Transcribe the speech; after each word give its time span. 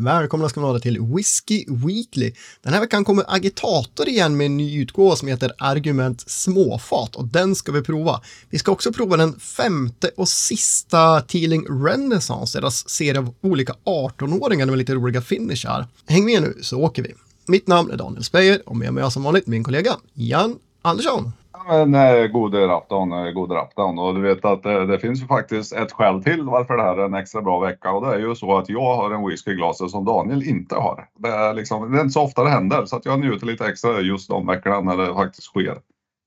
Välkomna 0.00 0.48
ska 0.48 0.60
ni 0.60 0.66
vara 0.66 0.78
till 0.78 1.00
Whiskey 1.00 1.64
Weekly. 1.68 2.32
Den 2.62 2.72
här 2.72 2.80
veckan 2.80 3.04
kommer 3.04 3.24
Agitator 3.28 4.08
igen 4.08 4.36
med 4.36 4.46
en 4.46 4.56
ny 4.56 4.80
utgåva 4.80 5.16
som 5.16 5.28
heter 5.28 5.52
Argument 5.58 6.30
Småfat 6.30 7.16
och 7.16 7.24
den 7.24 7.54
ska 7.54 7.72
vi 7.72 7.82
prova. 7.82 8.20
Vi 8.50 8.58
ska 8.58 8.72
också 8.72 8.92
prova 8.92 9.16
den 9.16 9.40
femte 9.40 10.10
och 10.16 10.28
sista 10.28 11.20
Teeling 11.20 11.66
Renaissance, 11.86 12.60
deras 12.60 12.88
serie 12.88 13.18
av 13.18 13.34
olika 13.40 13.74
18-åringar 13.84 14.66
med 14.66 14.78
lite 14.78 14.94
roliga 14.94 15.22
finishar. 15.22 15.86
Häng 16.06 16.24
med 16.24 16.42
nu 16.42 16.58
så 16.62 16.80
åker 16.80 17.02
vi. 17.02 17.14
Mitt 17.46 17.66
namn 17.66 17.90
är 17.90 17.96
Daniel 17.96 18.24
Speyer 18.24 18.62
och 18.66 18.76
med 18.76 18.94
mig 18.94 19.02
har 19.02 19.10
som 19.10 19.22
vanligt 19.22 19.46
min 19.46 19.64
kollega 19.64 19.96
Jan 20.14 20.56
Andersson. 20.82 21.32
Men 21.68 21.94
eh, 21.94 22.26
god 22.26 22.54
afton, 22.54 23.12
eh, 23.12 23.32
god 23.32 23.52
afton. 23.52 23.98
Och 23.98 24.14
du 24.14 24.20
vet 24.20 24.44
att 24.44 24.62
det, 24.62 24.86
det 24.86 24.98
finns 24.98 25.22
ju 25.22 25.26
faktiskt 25.26 25.72
ett 25.72 25.92
skäl 25.92 26.22
till 26.22 26.42
varför 26.42 26.76
det 26.76 26.82
här 26.82 26.96
är 26.96 27.04
en 27.04 27.14
extra 27.14 27.42
bra 27.42 27.60
vecka 27.60 27.90
och 27.90 28.06
det 28.06 28.14
är 28.14 28.18
ju 28.18 28.34
så 28.34 28.58
att 28.58 28.68
jag 28.68 28.96
har 28.96 29.10
en 29.10 29.26
whisky 29.26 29.50
i 29.50 29.54
glaset 29.54 29.90
som 29.90 30.04
Daniel 30.04 30.42
inte 30.42 30.74
har. 30.74 31.08
Det 31.18 31.28
är, 31.28 31.54
liksom, 31.54 31.92
det 31.92 31.98
är 31.98 32.00
inte 32.00 32.12
så 32.12 32.22
ofta 32.22 32.44
det 32.44 32.50
händer 32.50 32.84
så 32.84 32.96
att 32.96 33.04
jag 33.04 33.20
njuter 33.20 33.46
lite 33.46 33.66
extra 33.66 34.00
just 34.00 34.28
de 34.28 34.46
veckorna 34.46 34.80
när 34.80 34.96
det 34.96 35.14
faktiskt 35.14 35.46
sker. 35.46 35.78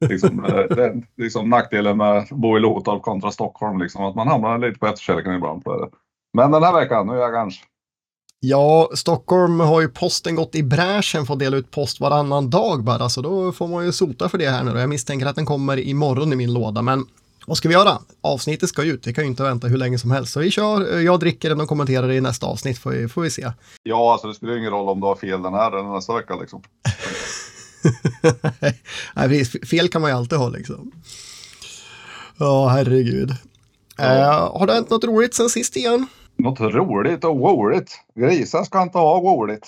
Liksom, 0.09 0.45
det 0.70 0.84
är 0.84 1.03
liksom 1.17 1.50
nackdelen 1.50 1.97
med 1.97 2.17
att 2.17 2.30
bo 2.30 2.58
i 2.58 2.59
Lotorp 2.59 3.02
kontra 3.02 3.31
Stockholm, 3.31 3.80
liksom, 3.80 4.05
att 4.05 4.16
man 4.16 4.27
hamnar 4.27 4.58
lite 4.58 4.80
på 4.80 4.88
efterkälken 4.88 5.34
ibland. 5.34 5.63
På 5.63 5.77
det. 5.77 5.89
Men 6.34 6.52
den 6.52 6.63
här 6.63 6.73
veckan, 6.73 7.08
nu 7.08 7.13
är 7.13 7.22
jag 7.22 7.34
kanske 7.34 7.66
Ja, 8.45 8.89
Stockholm 8.93 9.59
har 9.59 9.81
ju 9.81 9.88
posten 9.88 10.35
gått 10.35 10.55
i 10.55 10.63
bräschen 10.63 11.25
för 11.25 11.33
att 11.33 11.39
dela 11.39 11.57
ut 11.57 11.71
post 11.71 11.99
varannan 11.99 12.49
dag 12.49 12.83
bara, 12.83 13.09
så 13.09 13.21
då 13.21 13.52
får 13.52 13.67
man 13.67 13.85
ju 13.85 13.91
sota 13.91 14.29
för 14.29 14.38
det 14.38 14.49
här 14.49 14.63
nu 14.63 14.71
då. 14.71 14.79
Jag 14.79 14.89
misstänker 14.89 15.25
att 15.25 15.35
den 15.35 15.45
kommer 15.45 15.79
imorgon 15.79 16.33
i 16.33 16.35
min 16.35 16.53
låda, 16.53 16.81
men 16.81 17.05
vad 17.45 17.57
ska 17.57 17.67
vi 17.67 17.73
göra? 17.73 17.97
Avsnittet 18.21 18.69
ska 18.69 18.83
ut, 18.83 19.03
det 19.03 19.13
kan 19.13 19.23
ju 19.23 19.29
inte 19.29 19.43
vänta 19.43 19.67
hur 19.67 19.77
länge 19.77 19.99
som 19.99 20.11
helst. 20.11 20.33
Så 20.33 20.39
vi 20.39 20.52
kör, 20.52 20.99
jag 20.99 21.19
dricker 21.19 21.49
den 21.49 21.61
och 21.61 21.67
kommenterar 21.67 22.07
det 22.07 22.16
i 22.16 22.21
nästa 22.21 22.47
avsnitt, 22.47 22.77
får 22.77 22.91
vi, 22.91 23.07
får 23.07 23.21
vi 23.21 23.29
se. 23.29 23.52
Ja, 23.83 24.11
alltså 24.11 24.27
det 24.27 24.33
spelar 24.33 24.57
ingen 24.57 24.71
roll 24.71 24.89
om 24.89 24.99
du 24.99 25.07
har 25.07 25.16
fel 25.16 25.41
den 25.41 25.53
här 25.53 25.72
eller 25.72 25.95
nästa 25.95 26.16
vecka 26.16 26.35
liksom. 26.35 26.61
Nej, 29.16 29.45
fel 29.45 29.89
kan 29.89 30.02
man 30.02 30.11
ju 30.11 30.17
alltid 30.17 30.38
ha 30.38 30.50
liksom. 30.50 30.91
Ja, 32.38 32.67
herregud. 32.67 33.35
Ja. 33.97 34.05
Uh, 34.05 34.59
har 34.59 34.67
det 34.67 34.73
hänt 34.73 34.89
något 34.89 35.03
roligt 35.03 35.35
sen 35.35 35.50
sist 35.50 35.75
igen? 35.75 36.07
Något 36.44 36.59
roligt 36.59 37.23
och 37.23 37.36
roligt. 37.36 37.99
Grisar 38.16 38.63
ska 38.63 38.81
inte 38.81 38.97
ha 38.97 39.19
roligt. 39.19 39.67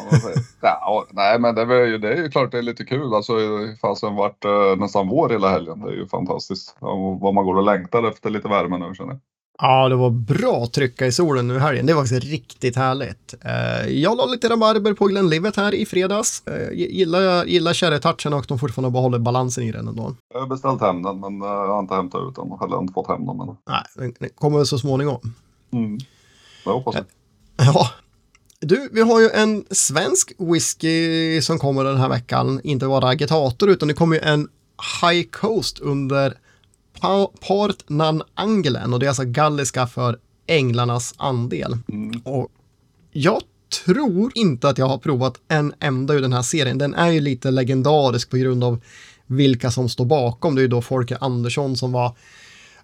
ja, 0.60 1.06
nej, 1.10 1.38
men 1.38 1.54
det 1.54 1.62
är, 1.62 1.86
ju, 1.86 1.98
det 1.98 2.12
är 2.12 2.16
ju 2.16 2.30
klart 2.30 2.52
det 2.52 2.58
är 2.58 2.62
lite 2.62 2.84
kul. 2.84 3.14
Alltså, 3.14 3.32
fasen 3.80 4.14
vart 4.14 4.44
uh, 4.44 4.76
nästan 4.76 5.08
vår 5.08 5.28
hela 5.28 5.50
helgen. 5.50 5.80
Det 5.80 5.90
är 5.90 5.94
ju 5.94 6.06
fantastiskt. 6.06 6.76
Vad 7.20 7.34
man 7.34 7.44
går 7.44 7.56
och 7.56 7.62
längtar 7.62 8.08
efter 8.08 8.30
lite 8.30 8.48
värme 8.48 8.78
nu 8.78 8.94
känner 8.94 9.10
jag. 9.10 9.20
Ja, 9.60 9.88
det 9.88 9.96
var 9.96 10.10
bra 10.10 10.66
trycka 10.66 11.06
i 11.06 11.12
solen 11.12 11.48
nu 11.48 11.54
i 11.54 11.58
helgen. 11.58 11.86
Det 11.86 11.94
var 11.94 12.02
faktiskt 12.02 12.24
riktigt 12.24 12.76
härligt. 12.76 13.34
Uh, 13.44 13.90
jag 13.90 14.16
la 14.16 14.26
lite 14.26 14.48
rabarber 14.48 14.92
på 14.92 15.06
Glenlivet 15.06 15.56
här 15.56 15.74
i 15.74 15.86
fredags. 15.86 16.42
Uh, 16.50 16.72
gillar, 16.72 17.44
gillar 17.44 17.74
cherrytouchen 17.74 18.32
och 18.32 18.44
de 18.48 18.58
fortfarande 18.58 18.90
behåller 18.90 19.18
balansen 19.18 19.64
i 19.64 19.72
den 19.72 19.88
ändå. 19.88 20.14
Jag 20.34 20.40
har 20.40 20.46
beställt 20.46 20.80
hem 20.80 21.02
den, 21.02 21.20
men 21.20 21.40
jag 21.40 21.66
har 21.66 21.80
inte 21.80 21.94
hämtat 21.94 22.22
ut 22.28 22.36
den. 22.36 22.52
Eller 22.62 22.80
inte 22.80 22.92
fått 22.92 23.08
hem 23.08 23.26
den. 23.26 23.36
Men... 23.36 23.56
Nej, 23.68 24.12
den 24.18 24.30
kommer 24.34 24.64
så 24.64 24.78
småningom. 24.78 25.20
Mm. 25.72 25.98
Jag 26.64 26.72
hoppas 26.72 26.94
det. 26.94 27.04
Ja. 27.56 27.90
Du, 28.60 28.88
vi 28.92 29.00
har 29.00 29.20
ju 29.20 29.28
en 29.28 29.64
svensk 29.70 30.32
whisky 30.38 31.42
som 31.42 31.58
kommer 31.58 31.84
den 31.84 31.96
här 31.96 32.08
veckan. 32.08 32.60
Inte 32.64 32.86
bara 32.86 33.08
agitator 33.08 33.70
utan 33.70 33.88
det 33.88 33.94
kommer 33.94 34.16
ju 34.16 34.22
en 34.22 34.48
High 35.02 35.28
Coast 35.30 35.78
under 35.78 36.34
Port 37.48 37.88
Nan 37.88 38.22
Angelen 38.34 38.94
och 38.94 39.00
det 39.00 39.06
är 39.06 39.08
alltså 39.08 39.24
galliska 39.24 39.86
för 39.86 40.18
änglarnas 40.46 41.14
andel. 41.16 41.76
Mm. 41.88 42.20
Och 42.24 42.48
jag 43.12 43.42
tror 43.84 44.32
inte 44.34 44.68
att 44.68 44.78
jag 44.78 44.86
har 44.86 44.98
provat 44.98 45.40
en 45.48 45.74
enda 45.80 46.14
ur 46.14 46.22
den 46.22 46.32
här 46.32 46.42
serien. 46.42 46.78
Den 46.78 46.94
är 46.94 47.10
ju 47.10 47.20
lite 47.20 47.50
legendarisk 47.50 48.30
på 48.30 48.36
grund 48.36 48.64
av 48.64 48.80
vilka 49.26 49.70
som 49.70 49.88
står 49.88 50.04
bakom. 50.04 50.54
Det 50.54 50.60
är 50.60 50.62
ju 50.62 50.68
då 50.68 50.82
Folke 50.82 51.16
Andersson 51.20 51.76
som 51.76 51.92
var 51.92 52.16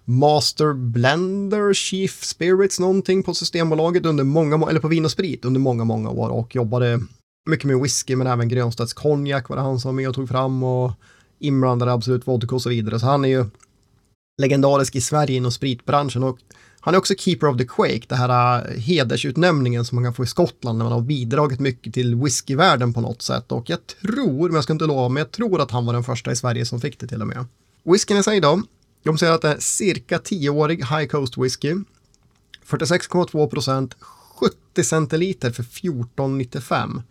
Master 0.05 0.73
Blender 0.73 1.73
Chief 1.73 2.23
Spirits 2.23 2.79
någonting 2.79 3.23
på 3.23 3.33
Systembolaget 3.33 4.05
under 4.05 4.23
många, 4.23 4.69
eller 4.69 4.79
på 4.79 4.87
Vin 4.87 5.05
och 5.05 5.11
Sprit 5.11 5.45
under 5.45 5.59
många, 5.59 5.83
många 5.83 6.09
år 6.09 6.29
och 6.29 6.55
jobbade 6.55 7.01
mycket 7.49 7.65
med 7.65 7.81
whisky 7.81 8.15
men 8.15 8.27
även 8.27 8.49
Grönstedts 8.49 8.93
konjak 8.93 9.49
var 9.49 9.55
det 9.55 9.61
han 9.61 9.79
som 9.79 9.89
var 9.89 9.93
med 9.93 10.09
och 10.09 10.15
tog 10.15 10.29
fram 10.29 10.63
och 10.63 10.91
inblandade 11.39 11.93
Absolut 11.93 12.27
Vodka 12.27 12.55
och 12.55 12.61
så 12.61 12.69
vidare. 12.69 12.99
Så 12.99 13.05
han 13.05 13.25
är 13.25 13.29
ju 13.29 13.45
legendarisk 14.41 14.95
i 14.95 15.01
Sverige 15.01 15.37
inom 15.37 15.51
spritbranschen 15.51 16.23
och 16.23 16.39
han 16.79 16.93
är 16.93 16.97
också 16.97 17.13
Keeper 17.17 17.47
of 17.47 17.57
the 17.57 17.65
Quake, 17.65 18.05
det 18.07 18.15
här 18.15 18.57
äh, 18.57 18.79
hedersutnämningen 18.79 19.85
som 19.85 19.95
man 19.95 20.03
kan 20.03 20.13
få 20.13 20.23
i 20.23 20.27
Skottland 20.27 20.77
när 20.77 20.85
man 20.85 20.93
har 20.93 21.01
bidragit 21.01 21.59
mycket 21.59 21.93
till 21.93 22.15
whiskyvärlden 22.15 22.93
på 22.93 23.01
något 23.01 23.21
sätt 23.21 23.51
och 23.51 23.69
jag 23.69 23.79
tror, 23.87 24.47
men 24.47 24.55
jag 24.55 24.63
ska 24.63 24.73
inte 24.73 24.85
lova, 24.85 25.09
men 25.09 25.21
jag 25.21 25.31
tror 25.31 25.61
att 25.61 25.71
han 25.71 25.85
var 25.85 25.93
den 25.93 26.03
första 26.03 26.31
i 26.31 26.35
Sverige 26.35 26.65
som 26.65 26.81
fick 26.81 26.99
det 26.99 27.07
till 27.07 27.21
och 27.21 27.27
med. 27.27 27.45
Whiskyn 27.83 28.17
i 28.17 28.23
sig 28.23 28.39
då, 28.39 28.61
de 29.05 29.17
säger 29.17 29.33
att 29.33 29.41
det 29.41 29.49
är 29.49 29.59
cirka 29.59 30.17
10-årig 30.17 30.79
High 30.79 31.05
Coast 31.05 31.37
Whisky. 31.37 31.75
46,2 32.65 33.47
procent, 33.47 33.95
70 33.99 34.83
centiliter 34.83 35.51
för 35.51 35.63
14,95. 35.63 37.01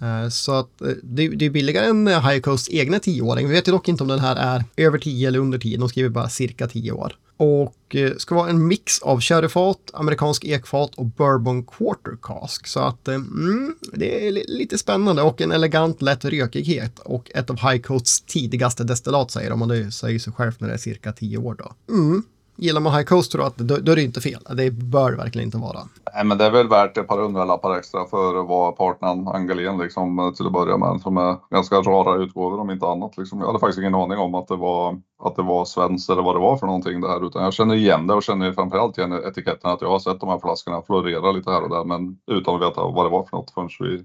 Eh, 0.00 0.28
så 0.28 0.52
att 0.52 0.80
eh, 0.80 0.88
det, 1.02 1.22
är 1.22 1.50
billigare 1.50 1.86
än 1.86 2.08
eh, 2.08 2.28
High 2.28 2.40
Coast 2.40 2.68
egna 2.70 2.98
10-åring. 2.98 3.48
Vi 3.48 3.54
vet 3.54 3.68
ju 3.68 3.72
dock 3.72 3.88
inte 3.88 4.02
om 4.02 4.08
den 4.08 4.18
här 4.18 4.36
är 4.36 4.64
över 4.76 4.98
10 4.98 5.28
eller 5.28 5.38
under 5.38 5.58
10. 5.58 5.78
De 5.78 5.88
skriver 5.88 6.08
bara 6.08 6.28
cirka 6.28 6.68
10 6.68 6.92
år 6.92 7.16
och 7.40 7.96
eh, 7.96 8.16
ska 8.16 8.34
vara 8.34 8.50
en 8.50 8.66
mix 8.66 9.02
av 9.02 9.20
sherryfat, 9.20 9.90
amerikansk 9.92 10.44
ekfat 10.44 10.94
och 10.94 11.06
bourbon 11.06 11.64
quarter 11.64 12.16
cask. 12.22 12.66
Så 12.66 12.80
att 12.80 13.08
eh, 13.08 13.14
mm, 13.14 13.74
det 13.92 14.28
är 14.28 14.32
lite 14.32 14.78
spännande 14.78 15.22
och 15.22 15.40
en 15.40 15.52
elegant 15.52 16.02
lätt 16.02 16.24
rökighet 16.24 16.98
och 16.98 17.30
ett 17.34 17.50
av 17.50 17.56
Highcoats 17.70 18.20
tidigaste 18.20 18.84
destillat 18.84 19.30
säger 19.30 19.50
de 19.50 19.62
och 19.62 19.68
det 19.68 19.92
säger 19.92 20.18
sig 20.18 20.32
självt 20.32 20.60
när 20.60 20.68
det 20.68 20.74
är 20.74 20.78
cirka 20.78 21.12
10 21.12 21.38
år 21.38 21.54
då. 21.58 21.94
Mm 21.94 22.22
gillar 22.60 22.80
man 22.80 22.92
High 22.92 23.04
Coast 23.04 23.34
att 23.34 23.56
då, 23.56 23.76
då 23.76 23.92
är 23.92 23.96
det 23.96 24.02
inte 24.02 24.20
fel. 24.20 24.40
Det 24.56 24.70
bör 24.70 25.12
verkligen 25.12 25.46
inte 25.46 25.58
vara. 25.58 25.80
Nej, 26.14 26.24
men 26.24 26.38
det 26.38 26.44
är 26.44 26.50
väl 26.50 26.68
värt 26.68 26.96
ett 26.96 27.08
par 27.08 27.18
hundralappar 27.18 27.78
extra 27.78 28.04
för 28.04 28.40
att 28.40 28.48
vara 28.48 28.72
partnern 28.72 29.28
Angelén 29.28 29.78
liksom 29.78 30.34
till 30.36 30.46
att 30.46 30.52
börja 30.52 30.76
med. 30.76 31.00
Som 31.00 31.16
är 31.16 31.36
ganska 31.50 31.76
rara 31.76 32.22
utgåvor 32.22 32.60
om 32.60 32.70
inte 32.70 32.86
annat. 32.86 33.16
Liksom. 33.16 33.40
Jag 33.40 33.46
hade 33.46 33.58
faktiskt 33.58 33.78
ingen 33.78 33.94
aning 33.94 34.18
om 34.18 34.34
att 34.34 34.48
det 34.48 34.56
var 34.56 35.00
att 35.22 35.36
det 35.36 35.42
var 35.42 35.64
svenskt 35.64 36.10
eller 36.10 36.22
vad 36.22 36.36
det 36.36 36.40
var 36.40 36.56
för 36.56 36.66
någonting 36.66 37.00
det 37.00 37.08
här. 37.08 37.26
Utan 37.26 37.44
jag 37.44 37.52
känner 37.52 37.74
igen 37.74 38.06
det 38.06 38.14
och 38.14 38.22
känner 38.22 38.52
framförallt 38.52 38.98
igen 38.98 39.12
etiketten 39.12 39.70
att 39.70 39.80
jag 39.80 39.88
har 39.88 39.98
sett 39.98 40.20
de 40.20 40.28
här 40.28 40.38
flaskorna 40.38 40.82
florera 40.82 41.32
lite 41.32 41.50
här 41.50 41.62
och 41.62 41.70
där. 41.70 41.84
Men 41.84 42.18
utan 42.30 42.54
att 42.54 42.62
veta 42.62 42.82
vad 42.82 43.06
det 43.06 43.10
var 43.10 43.24
för 43.24 43.36
något 43.36 43.50
förrän 43.50 43.68
vi 43.80 44.04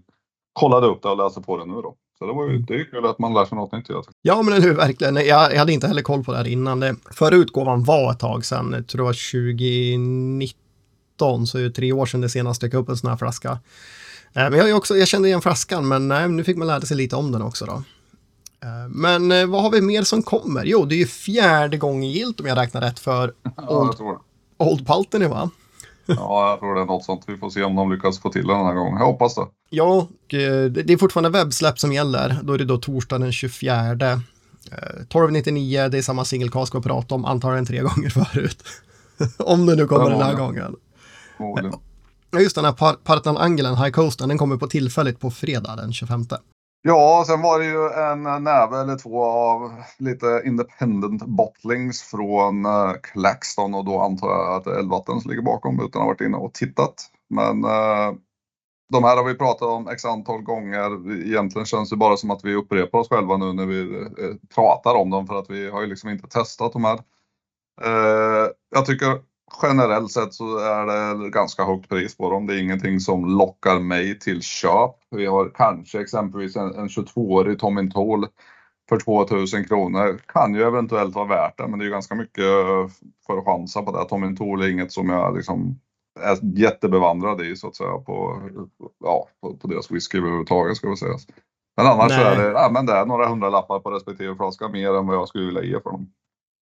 kollade 0.53 0.87
upp 0.87 1.01
det 1.01 1.09
och 1.09 1.17
läste 1.17 1.41
på 1.41 1.57
det 1.57 1.65
nu 1.65 1.73
då. 1.73 1.95
Så 2.19 2.25
det 2.25 2.33
var 2.33 2.49
ju, 2.49 2.57
det 2.57 2.73
är 2.73 2.83
kul 2.83 3.05
att 3.05 3.19
man 3.19 3.33
lär 3.33 3.45
sig 3.45 3.57
något 3.57 3.71
nytt. 3.71 3.87
Ja, 4.21 4.41
men 4.41 4.61
nu 4.61 4.73
verkligen. 4.73 5.15
Jag, 5.15 5.53
jag 5.53 5.59
hade 5.59 5.73
inte 5.73 5.87
heller 5.87 6.01
koll 6.01 6.23
på 6.23 6.31
det 6.31 6.37
här 6.37 6.47
innan. 6.47 6.79
Det, 6.79 6.95
förra 7.11 7.35
utgåvan 7.35 7.83
var 7.83 8.11
ett 8.11 8.19
tag 8.19 8.45
sedan, 8.45 8.73
jag 8.73 8.87
tror 8.87 8.97
det 8.97 9.03
var 9.03 9.13
2019, 9.93 11.47
så 11.47 11.57
är 11.57 11.63
det 11.63 11.71
tre 11.71 11.91
år 11.91 12.05
sedan 12.05 12.21
det 12.21 12.29
senast 12.29 12.61
dök 12.61 12.73
upp 12.73 12.89
en 12.89 12.97
sån 12.97 13.09
här 13.09 13.17
flaska. 13.17 13.59
Eh, 14.33 14.49
men 14.49 14.53
jag, 14.53 14.77
också, 14.77 14.97
jag 14.97 15.07
kände 15.07 15.27
igen 15.27 15.41
flaskan, 15.41 15.87
men 15.87 16.07
nej, 16.07 16.29
nu 16.29 16.43
fick 16.43 16.57
man 16.57 16.67
lära 16.67 16.81
sig 16.81 16.97
lite 16.97 17.15
om 17.15 17.31
den 17.31 17.41
också 17.41 17.65
då. 17.65 17.83
Eh, 18.63 18.89
men 18.89 19.31
eh, 19.31 19.45
vad 19.45 19.61
har 19.61 19.71
vi 19.71 19.81
mer 19.81 20.03
som 20.03 20.23
kommer? 20.23 20.65
Jo, 20.65 20.85
det 20.85 20.95
är 20.95 20.99
ju 20.99 21.07
fjärde 21.07 21.77
gången 21.77 22.11
gilt 22.11 22.39
om 22.39 22.45
jag 22.45 22.57
räknar 22.57 22.81
rätt 22.81 22.99
för 22.99 23.33
Old, 23.67 23.95
ja, 23.99 24.21
Old 24.57 24.87
Palteny 24.87 25.27
va? 25.27 25.49
Ja, 26.05 26.49
jag 26.49 26.59
tror 26.59 26.75
det 26.75 26.81
är 26.81 26.85
något 26.85 27.03
sånt. 27.03 27.23
Vi 27.27 27.37
får 27.37 27.49
se 27.49 27.63
om 27.63 27.75
de 27.75 27.91
lyckas 27.91 28.19
få 28.19 28.29
till 28.29 28.47
den 28.47 28.65
här 28.65 28.73
gången. 28.73 28.97
Jag 28.97 29.05
hoppas 29.05 29.35
det. 29.35 29.45
Ja, 29.75 30.07
eh, 30.27 30.63
det 30.63 30.93
är 30.93 30.97
fortfarande 30.97 31.29
webbsläpp 31.29 31.79
som 31.79 31.93
gäller. 31.93 32.39
Då 32.43 32.53
är 32.53 32.57
det 32.57 32.65
då 32.65 32.77
torsdag 32.77 33.17
den 33.17 33.31
24. 33.31 33.71
1299, 33.71 35.81
eh, 35.81 35.89
det 35.89 35.97
är 35.97 36.01
samma 36.01 36.25
singelcast 36.25 36.75
vi 36.75 36.81
pratat 36.81 37.11
om 37.11 37.25
antagligen 37.25 37.65
tre 37.65 37.79
gånger 37.81 38.09
förut. 38.09 38.63
om 39.37 39.65
det 39.65 39.75
nu 39.75 39.87
kommer 39.87 40.09
den 40.09 40.21
här 40.21 40.35
gången. 40.35 40.75
Ja, 42.31 42.39
just 42.39 42.55
den 42.55 42.65
här 42.65 42.95
Partnan 43.03 43.37
Angelen 43.37 43.77
High 43.77 43.91
Coasten, 43.91 44.29
den 44.29 44.37
kommer 44.37 44.57
på 44.57 44.67
tillfälligt 44.67 45.19
på 45.19 45.31
fredag 45.31 45.75
den 45.75 45.93
25. 45.93 46.25
Ja, 46.81 47.23
sen 47.27 47.41
var 47.41 47.59
det 47.59 47.65
ju 47.65 47.89
en 48.11 48.23
näve 48.43 48.81
eller 48.81 48.97
två 48.97 49.25
av 49.25 49.71
lite 49.97 50.41
independent 50.45 51.25
bottlings 51.25 52.01
från 52.01 52.65
uh, 52.65 52.93
Claxton 53.01 53.75
och 53.75 53.85
då 53.85 54.01
antar 54.01 54.27
jag 54.27 54.55
att 54.55 54.63
det 55.05 55.21
som 55.21 55.31
ligger 55.31 55.41
bakom 55.41 55.75
utan 55.75 55.87
att 55.87 55.95
ha 55.95 56.05
varit 56.05 56.21
inne 56.21 56.37
och 56.37 56.53
tittat. 56.53 56.93
Men 57.29 57.65
uh, 57.65 58.13
de 58.93 59.03
här 59.03 59.17
har 59.17 59.23
vi 59.23 59.33
pratat 59.35 59.67
om 59.67 59.87
x 59.87 60.05
antal 60.05 60.41
gånger. 60.41 61.11
Egentligen 61.27 61.65
känns 61.65 61.89
det 61.89 61.95
bara 61.95 62.17
som 62.17 62.31
att 62.31 62.45
vi 62.45 62.55
upprepar 62.55 62.99
oss 62.99 63.09
själva 63.09 63.37
nu 63.37 63.53
när 63.53 63.65
vi 63.65 63.81
eh, 63.81 64.35
pratar 64.55 64.95
om 64.95 65.09
dem 65.09 65.27
för 65.27 65.39
att 65.39 65.49
vi 65.49 65.69
har 65.69 65.81
ju 65.81 65.87
liksom 65.87 66.09
inte 66.09 66.27
testat 66.27 66.73
de 66.73 66.85
här. 66.85 66.99
Eh, 67.81 68.49
jag 68.69 68.85
tycker 68.85 69.19
generellt 69.61 70.11
sett 70.11 70.33
så 70.33 70.57
är 70.57 70.85
det 71.15 71.29
ganska 71.29 71.65
högt 71.65 71.89
pris 71.89 72.17
på 72.17 72.29
dem. 72.29 72.47
Det 72.47 72.55
är 72.55 72.61
ingenting 72.61 72.99
som 72.99 73.25
lockar 73.37 73.79
mig 73.79 74.19
till 74.19 74.41
köp. 74.41 74.95
Vi 75.11 75.25
har 75.25 75.51
kanske 75.55 76.01
exempelvis 76.01 76.55
en, 76.55 76.75
en 76.75 76.87
22-årig 76.87 77.59
Tommy 77.59 77.89
Toll 77.89 78.27
för 78.89 78.97
2000 78.99 79.65
kronor. 79.65 80.21
Kan 80.27 80.55
ju 80.55 80.63
eventuellt 80.63 81.15
vara 81.15 81.27
värt 81.27 81.57
det, 81.57 81.67
men 81.67 81.79
det 81.79 81.83
är 81.83 81.87
ju 81.87 81.91
ganska 81.91 82.15
mycket 82.15 82.45
för 83.27 83.37
att 83.37 83.45
chansa 83.45 83.81
på 83.81 83.97
det. 83.97 84.09
Tommy 84.09 84.35
Toll 84.35 84.61
är 84.61 84.69
inget 84.69 84.91
som 84.91 85.09
jag 85.09 85.37
liksom 85.37 85.79
är 86.19 86.59
jättebevandrad 86.59 87.41
i 87.41 87.55
så 87.55 87.67
att 87.67 87.75
säga 87.75 87.97
på, 87.97 88.41
ja, 89.03 89.27
på, 89.41 89.57
på 89.57 89.67
deras 89.67 89.91
whisky 89.91 90.17
överhuvudtaget 90.17 90.77
ska 90.77 90.89
vi 90.89 90.97
säga. 90.97 91.17
Men 91.77 91.87
annars 91.87 92.11
så 92.11 92.21
är 92.21 92.37
det, 92.37 92.51
ja, 92.51 92.69
men 92.73 92.85
det 92.85 92.93
är 92.93 93.05
några 93.05 93.27
hundralappar 93.27 93.79
på 93.79 93.91
respektive 93.91 94.35
flaska 94.35 94.67
mer 94.67 94.97
än 94.97 95.07
vad 95.07 95.15
jag 95.15 95.27
skulle 95.27 95.45
vilja 95.45 95.63
ge 95.63 95.81
för 95.81 95.91
dem. 95.91 96.09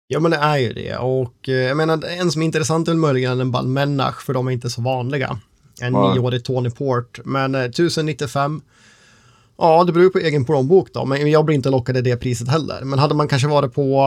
Ja 0.08 0.20
men 0.20 0.30
det 0.30 0.36
är 0.36 0.56
ju 0.56 0.72
det 0.72 0.96
och 0.96 1.48
eh, 1.48 1.54
jag 1.54 1.76
menar 1.76 2.04
en 2.20 2.30
som 2.30 2.42
är 2.42 2.46
intressant 2.46 2.88
är 2.88 2.94
möjligen 2.94 3.40
en 3.40 3.50
Balmenach 3.50 4.20
för 4.20 4.34
de 4.34 4.48
är 4.48 4.52
inte 4.52 4.70
så 4.70 4.82
vanliga. 4.82 5.38
En 5.82 5.92
nioårig 5.92 6.44
Tony 6.44 6.70
Port 6.70 7.20
men 7.24 7.54
eh, 7.54 7.60
1095 7.60 8.62
Ja, 9.58 9.84
det 9.84 9.92
beror 9.92 10.10
på 10.10 10.18
egen 10.18 10.44
plånbok 10.44 10.92
då, 10.92 11.04
men 11.04 11.30
jag 11.30 11.44
blir 11.44 11.56
inte 11.56 11.70
lockad 11.70 11.96
i 11.96 12.00
det 12.00 12.16
priset 12.16 12.48
heller. 12.48 12.84
Men 12.84 12.98
hade 12.98 13.14
man 13.14 13.28
kanske 13.28 13.48
varit 13.48 13.74
på, 13.74 14.00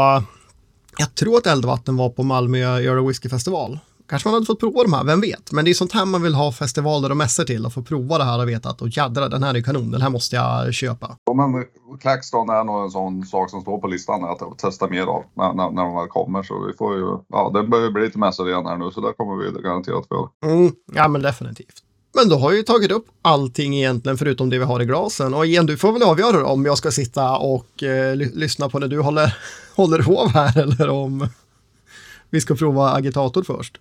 jag 0.98 1.16
tror 1.16 1.38
att 1.38 1.48
Eldvatten 1.48 1.98
var 1.98 2.10
på 2.10 2.24
Malmö 2.24 2.58
Euro 2.58 3.08
Whisky 3.08 3.30
Festival 3.30 3.80
kanske 4.10 4.28
man 4.28 4.34
hade 4.34 4.46
fått 4.46 4.60
prova 4.60 4.84
de 4.84 4.94
här, 4.94 5.04
vem 5.04 5.22
vet? 5.22 5.52
Men 5.52 5.66
det 5.66 5.72
är 5.72 5.74
sånt 5.74 5.92
här 5.92 6.06
man 6.06 6.22
vill 6.22 6.34
ha 6.34 6.52
festivaler 6.52 7.10
och 7.10 7.18
mässor 7.18 7.44
till, 7.44 7.66
att 7.66 7.74
få 7.74 7.82
prova 7.82 8.18
det 8.18 8.24
här 8.24 8.40
och 8.42 8.50
veta 8.50 8.70
att 8.70 8.82
och 8.82 8.88
jädrar, 8.88 9.30
den 9.30 9.44
här 9.44 9.56
är 9.56 9.62
kanon, 9.62 9.92
den 9.92 10.02
här 10.02 10.10
måste 10.10 10.36
jag 10.36 10.74
köpa. 10.74 11.18
Ja, 11.26 11.34
men 11.34 11.66
Claxton 12.00 12.50
är 12.50 12.64
nog 12.64 12.84
en 12.84 12.92
sån 12.92 13.26
sak 13.26 13.50
som 13.50 13.62
står 13.62 13.78
på 13.78 13.88
listan 13.88 14.24
att 14.24 14.60
testa 14.60 14.88
mer 14.88 15.04
av 15.04 15.24
när, 15.34 15.54
när, 15.54 15.72
när 15.72 15.84
de 15.84 15.96
väl 15.96 16.08
kommer. 16.08 16.44
Så 16.44 16.66
vi 16.68 16.74
får 16.74 16.96
ju, 16.96 17.18
ja, 17.30 17.52
det 17.54 17.64
börjar 17.64 17.92
bli 17.92 18.04
lite 18.04 18.20
mässor 18.20 18.50
igen 18.50 18.66
här 18.66 18.78
nu, 18.78 18.92
så 18.92 19.02
där 19.02 19.14
kommer 19.14 19.36
vi 19.36 19.62
garanterat 19.62 20.08
få. 20.08 20.30
Mm, 20.46 20.72
ja, 20.94 21.08
men 21.08 21.22
definitivt. 21.22 21.84
Men 22.16 22.30
då 22.30 22.36
har 22.36 22.50
jag 22.50 22.58
ju 22.58 22.64
tagit 22.64 22.92
upp 22.92 23.06
allting 23.22 23.78
egentligen 23.78 24.18
förutom 24.18 24.50
det 24.50 24.60
vi 24.60 24.66
har 24.66 24.82
i 24.82 24.86
glasen. 24.86 25.34
Och 25.34 25.46
igen, 25.46 25.66
du 25.66 25.78
får 25.78 25.92
väl 25.94 26.04
avgöra 26.04 26.46
om 26.46 26.66
jag 26.66 26.78
ska 26.78 26.92
sitta 26.92 27.38
och 27.38 27.84
eh, 27.84 28.16
lyssna 28.16 28.70
på 28.70 28.80
när 28.80 28.88
du 28.88 29.00
håller, 29.00 29.38
håller 29.76 30.00
hov 30.00 30.30
här 30.30 30.58
eller 30.58 30.90
om 30.90 31.28
vi 32.30 32.42
ska 32.42 32.56
prova 32.56 32.92
agitator 32.92 33.44
först. 33.44 33.78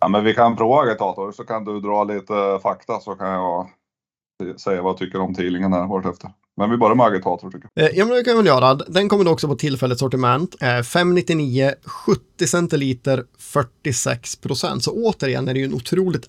Ja, 0.00 0.08
men 0.08 0.24
vi 0.24 0.34
kan 0.34 0.56
prova 0.56 0.82
agitator 0.82 1.32
så 1.32 1.44
kan 1.44 1.64
du 1.64 1.80
dra 1.80 2.04
lite 2.04 2.34
eh, 2.34 2.58
fakta 2.58 3.00
så 3.00 3.14
kan 3.14 3.28
jag 3.28 3.70
säga 4.60 4.82
vad 4.82 4.90
jag 4.90 4.98
tycker 4.98 5.20
om 5.20 5.34
tidningen 5.34 5.72
här 5.72 5.86
vartefter. 5.86 6.30
Men 6.56 6.70
vi 6.70 6.76
börjar 6.76 6.94
med 6.94 7.06
agitator 7.06 7.50
tycker 7.50 7.68
jag. 7.74 7.84
Eh, 7.84 7.98
ja, 7.98 8.04
men 8.04 8.16
det 8.16 8.24
kan 8.24 8.32
vi 8.32 8.36
väl 8.36 8.46
göra. 8.46 8.74
Den 8.74 9.08
kommer 9.08 9.24
då 9.24 9.30
också 9.30 9.48
på 9.48 9.54
tillfälligt 9.54 9.98
sortiment. 9.98 10.56
599, 10.84 11.64
eh, 11.64 11.90
70 11.90 12.46
centiliter, 12.46 13.24
46 13.38 14.36
procent. 14.36 14.84
Så 14.84 15.04
återigen 15.04 15.48
är 15.48 15.54
det 15.54 15.60
ju 15.60 15.66
en 15.66 15.74
otroligt 15.74 16.26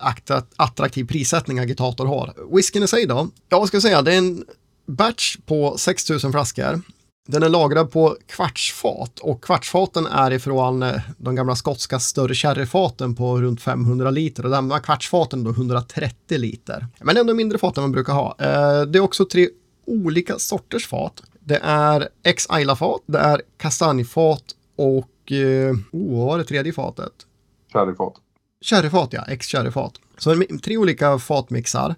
attraktiv 0.57 1.07
prissättning 1.07 1.59
agitator 1.59 2.05
har. 2.05 2.55
Whiskyn 2.55 2.83
i 2.83 2.87
sig 2.87 3.05
då? 3.05 3.27
Ja, 3.49 3.59
vad 3.59 3.67
ska 3.67 3.75
jag 3.75 3.81
säga? 3.81 4.01
Det 4.01 4.13
är 4.13 4.17
en 4.17 4.45
batch 4.87 5.37
på 5.45 5.77
6000 5.77 6.31
flaskor. 6.31 6.81
Den 7.27 7.43
är 7.43 7.49
lagrad 7.49 7.91
på 7.91 8.17
kvartsfat 8.27 9.19
och 9.19 9.43
kvartsfaten 9.43 10.05
är 10.05 10.31
ifrån 10.31 10.83
eh, 10.83 11.01
de 11.17 11.35
gamla 11.35 11.55
skotska 11.55 11.99
större 11.99 12.35
sherryfaten 12.35 13.15
på 13.15 13.41
runt 13.41 13.61
500 13.61 14.11
liter 14.11 14.45
och 14.45 14.51
de 14.51 14.71
här 14.71 14.79
kvartsfaten 14.79 15.43
då 15.43 15.49
130 15.49 16.37
liter. 16.37 16.87
Men 16.99 17.17
ändå 17.17 17.33
mindre 17.33 17.57
fat 17.57 17.77
än 17.77 17.83
man 17.83 17.91
brukar 17.91 18.13
ha. 18.13 18.35
Eh, 18.39 18.81
det 18.81 18.97
är 18.97 18.99
också 18.99 19.25
tre 19.25 19.49
olika 19.85 20.39
sorters 20.39 20.87
fat. 20.87 21.23
Det 21.39 21.59
är 21.63 22.09
ex 22.23 22.47
fat 22.77 23.01
det 23.05 23.19
är 23.19 23.41
kastanjefat 23.57 24.43
och 24.75 25.31
eh, 25.31 25.71
oh, 25.91 26.17
vad 26.17 26.27
var 26.27 26.37
det 26.37 26.43
tredje 26.43 26.73
fatet? 26.73 27.13
Sherryfat. 27.73 28.13
Sherryfat 28.65 29.13
ja, 29.13 29.25
ex 29.27 29.47
sherryfat. 29.47 29.93
Så 30.17 30.43
tre 30.63 30.77
olika 30.77 31.19
fatmixar 31.19 31.95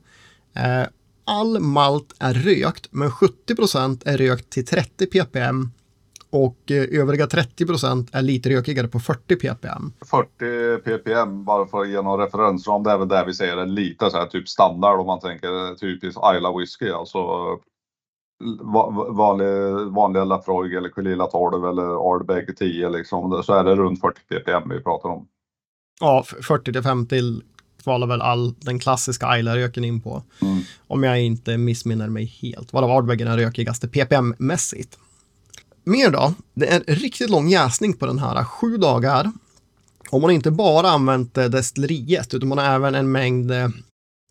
all 1.26 1.60
malt 1.60 2.14
är 2.20 2.34
rökt, 2.34 2.88
men 2.92 3.10
70% 3.10 4.02
är 4.06 4.18
rökt 4.18 4.50
till 4.50 4.66
30 4.66 5.06
ppm 5.06 5.72
och 6.30 6.72
eh, 6.72 7.00
övriga 7.02 7.26
30% 7.26 8.08
är 8.12 8.22
lite 8.22 8.50
rökigare 8.50 8.88
på 8.88 9.00
40 9.00 9.36
ppm. 9.36 9.94
40 10.12 10.78
ppm, 10.84 11.46
bara 11.46 11.66
för 11.66 11.82
att 11.82 11.90
ge 11.90 12.02
någon 12.02 12.20
referensram, 12.20 12.84
det 12.84 12.92
är 12.92 12.98
väl 12.98 13.08
där 13.08 13.26
vi 13.26 13.34
säger 13.34 13.58
en 13.58 13.76
lite 13.76 14.10
så 14.10 14.18
här 14.18 14.26
typ 14.26 14.50
standard 14.50 15.00
om 15.00 15.06
man 15.06 15.20
tänker 15.20 15.76
typiskt 15.76 16.22
Isla 16.36 16.58
whisky, 16.58 16.90
alltså 16.90 17.20
vanlig, 19.10 19.48
vanliga 19.94 20.24
Lafroig 20.24 20.74
eller 20.74 20.90
Kulila 20.90 21.28
12 21.28 21.66
eller 21.66 22.14
Ardbeg 22.14 22.58
10 22.58 22.90
liksom, 22.90 23.44
så 23.44 23.54
är 23.54 23.64
det 23.64 23.76
runt 23.76 24.02
40 24.02 24.20
ppm 24.30 24.70
vi 24.70 24.80
pratar 24.80 25.10
om. 25.10 25.28
Ja, 26.00 26.24
40 26.48 26.74
till 26.74 26.84
50 26.84 27.22
kvalar 27.84 28.08
väl 28.08 28.22
all 28.22 28.54
den 28.60 28.80
klassiska 28.80 29.28
Ayla-röken 29.28 29.84
in 29.84 30.02
på. 30.02 30.24
Mm. 30.42 30.62
Om 30.88 31.04
jag 31.04 31.22
inte 31.22 31.58
missminner 31.58 32.10
mig 32.10 32.26
helt. 32.26 32.74
Varav 32.74 32.92
Ardbeg 32.92 33.22
är 33.22 33.26
den 33.26 33.38
rökigaste 33.38 33.88
ppm-mässigt. 33.88 34.98
Mer 35.84 36.10
då, 36.10 36.34
det 36.54 36.68
är 36.68 36.84
en 36.88 36.96
riktigt 36.96 37.30
lång 37.30 37.50
jäsning 37.50 37.94
på 37.94 38.06
den 38.06 38.20
här, 38.20 38.44
sju 38.44 38.78
dagar. 38.78 39.32
Om 40.10 40.22
man 40.22 40.32
inte 40.32 40.52
bara 40.52 40.90
använt 40.90 41.38
eh, 41.38 41.46
destilleriet 41.46 42.34
utan 42.34 42.50
man 42.50 42.58
har 42.58 42.66
även 42.66 42.96
en 42.96 43.12
mängd 43.12 43.52
eh, 43.52 43.70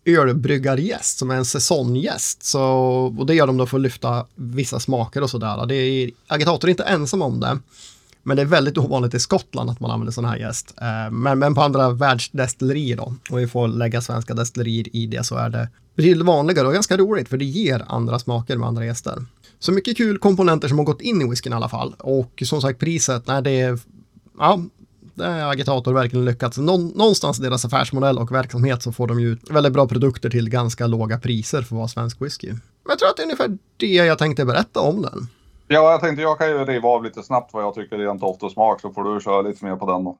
ölbryggargäst 0.05 1.17
som 1.17 1.31
är 1.31 1.35
en 1.35 1.45
säsonggäst. 1.45 2.43
Så, 2.43 2.63
och 3.17 3.25
det 3.25 3.35
gör 3.35 3.47
de 3.47 3.57
då 3.57 3.65
för 3.65 3.77
att 3.77 3.83
lyfta 3.83 4.25
vissa 4.35 4.79
smaker 4.79 5.21
och 5.21 5.29
sådär. 5.29 5.65
Det 5.65 5.75
är, 5.75 6.11
agitator 6.27 6.67
är 6.67 6.71
inte 6.71 6.83
ensam 6.83 7.21
om 7.21 7.39
det. 7.39 7.59
Men 8.23 8.37
det 8.37 8.43
är 8.43 8.45
väldigt 8.45 8.77
ovanligt 8.77 9.13
i 9.13 9.19
Skottland 9.19 9.69
att 9.69 9.79
man 9.79 9.91
använder 9.91 10.11
sån 10.11 10.25
här 10.25 10.37
gäst. 10.37 10.73
Eh, 10.81 11.11
men, 11.11 11.39
men 11.39 11.55
på 11.55 11.61
andra 11.61 11.89
världsdestillerier 11.89 12.97
då, 12.97 13.15
och 13.29 13.39
vi 13.39 13.47
får 13.47 13.67
lägga 13.67 14.01
svenska 14.01 14.33
destillerier 14.33 14.95
i 14.95 15.05
det 15.05 15.23
så 15.23 15.35
är 15.35 15.49
det 15.49 15.69
betydligt 15.95 16.25
vanligare 16.25 16.67
och 16.67 16.73
ganska 16.73 16.97
roligt 16.97 17.29
för 17.29 17.37
det 17.37 17.45
ger 17.45 17.85
andra 17.87 18.19
smaker 18.19 18.57
med 18.57 18.67
andra 18.67 18.85
gäster. 18.85 19.25
Så 19.59 19.71
mycket 19.71 19.97
kul 19.97 20.17
komponenter 20.17 20.67
som 20.67 20.77
har 20.77 20.85
gått 20.85 21.01
in 21.01 21.21
i 21.21 21.29
whiskyn 21.29 21.53
i 21.53 21.55
alla 21.55 21.69
fall. 21.69 21.95
Och 21.99 22.43
som 22.45 22.61
sagt 22.61 22.79
priset, 22.79 23.27
nej 23.27 23.41
det 23.41 23.61
är, 23.61 23.79
ja, 24.39 24.59
det 25.13 25.25
är 25.25 25.51
agitator 25.51 25.93
verkligen 25.93 26.25
lyckats. 26.25 26.57
någonstans 26.57 27.39
i 27.39 27.43
deras 27.43 27.65
affärsmodell 27.65 28.17
och 28.17 28.31
verksamhet 28.31 28.83
så 28.83 28.91
får 28.91 29.07
de 29.07 29.19
ju 29.19 29.37
väldigt 29.49 29.73
bra 29.73 29.87
produkter 29.87 30.29
till 30.29 30.49
ganska 30.49 30.87
låga 30.87 31.19
priser 31.19 31.61
för 31.61 31.75
att 31.75 31.77
vara 31.77 31.87
svensk 31.87 32.21
whisky. 32.21 32.47
Men 32.49 32.59
jag 32.89 32.99
tror 32.99 33.09
att 33.09 33.17
det 33.17 33.21
är 33.21 33.25
ungefär 33.25 33.57
det 33.77 33.87
jag 33.87 34.17
tänkte 34.17 34.45
berätta 34.45 34.79
om 34.79 35.01
den. 35.01 35.27
Ja, 35.67 35.91
jag 35.91 36.01
tänkte 36.01 36.21
jag 36.21 36.37
kan 36.37 36.49
ju 36.49 36.65
riva 36.65 36.89
av 36.89 37.03
lite 37.03 37.23
snabbt 37.23 37.53
vad 37.53 37.63
jag 37.63 37.73
tycker 37.73 37.97
rent 37.97 38.21
doft 38.21 38.43
och 38.43 38.51
smak 38.51 38.81
så 38.81 38.91
får 38.93 39.03
du 39.03 39.21
köra 39.21 39.41
lite 39.41 39.65
mer 39.65 39.75
på 39.75 39.85
den. 39.85 40.03
Då. 40.03 40.17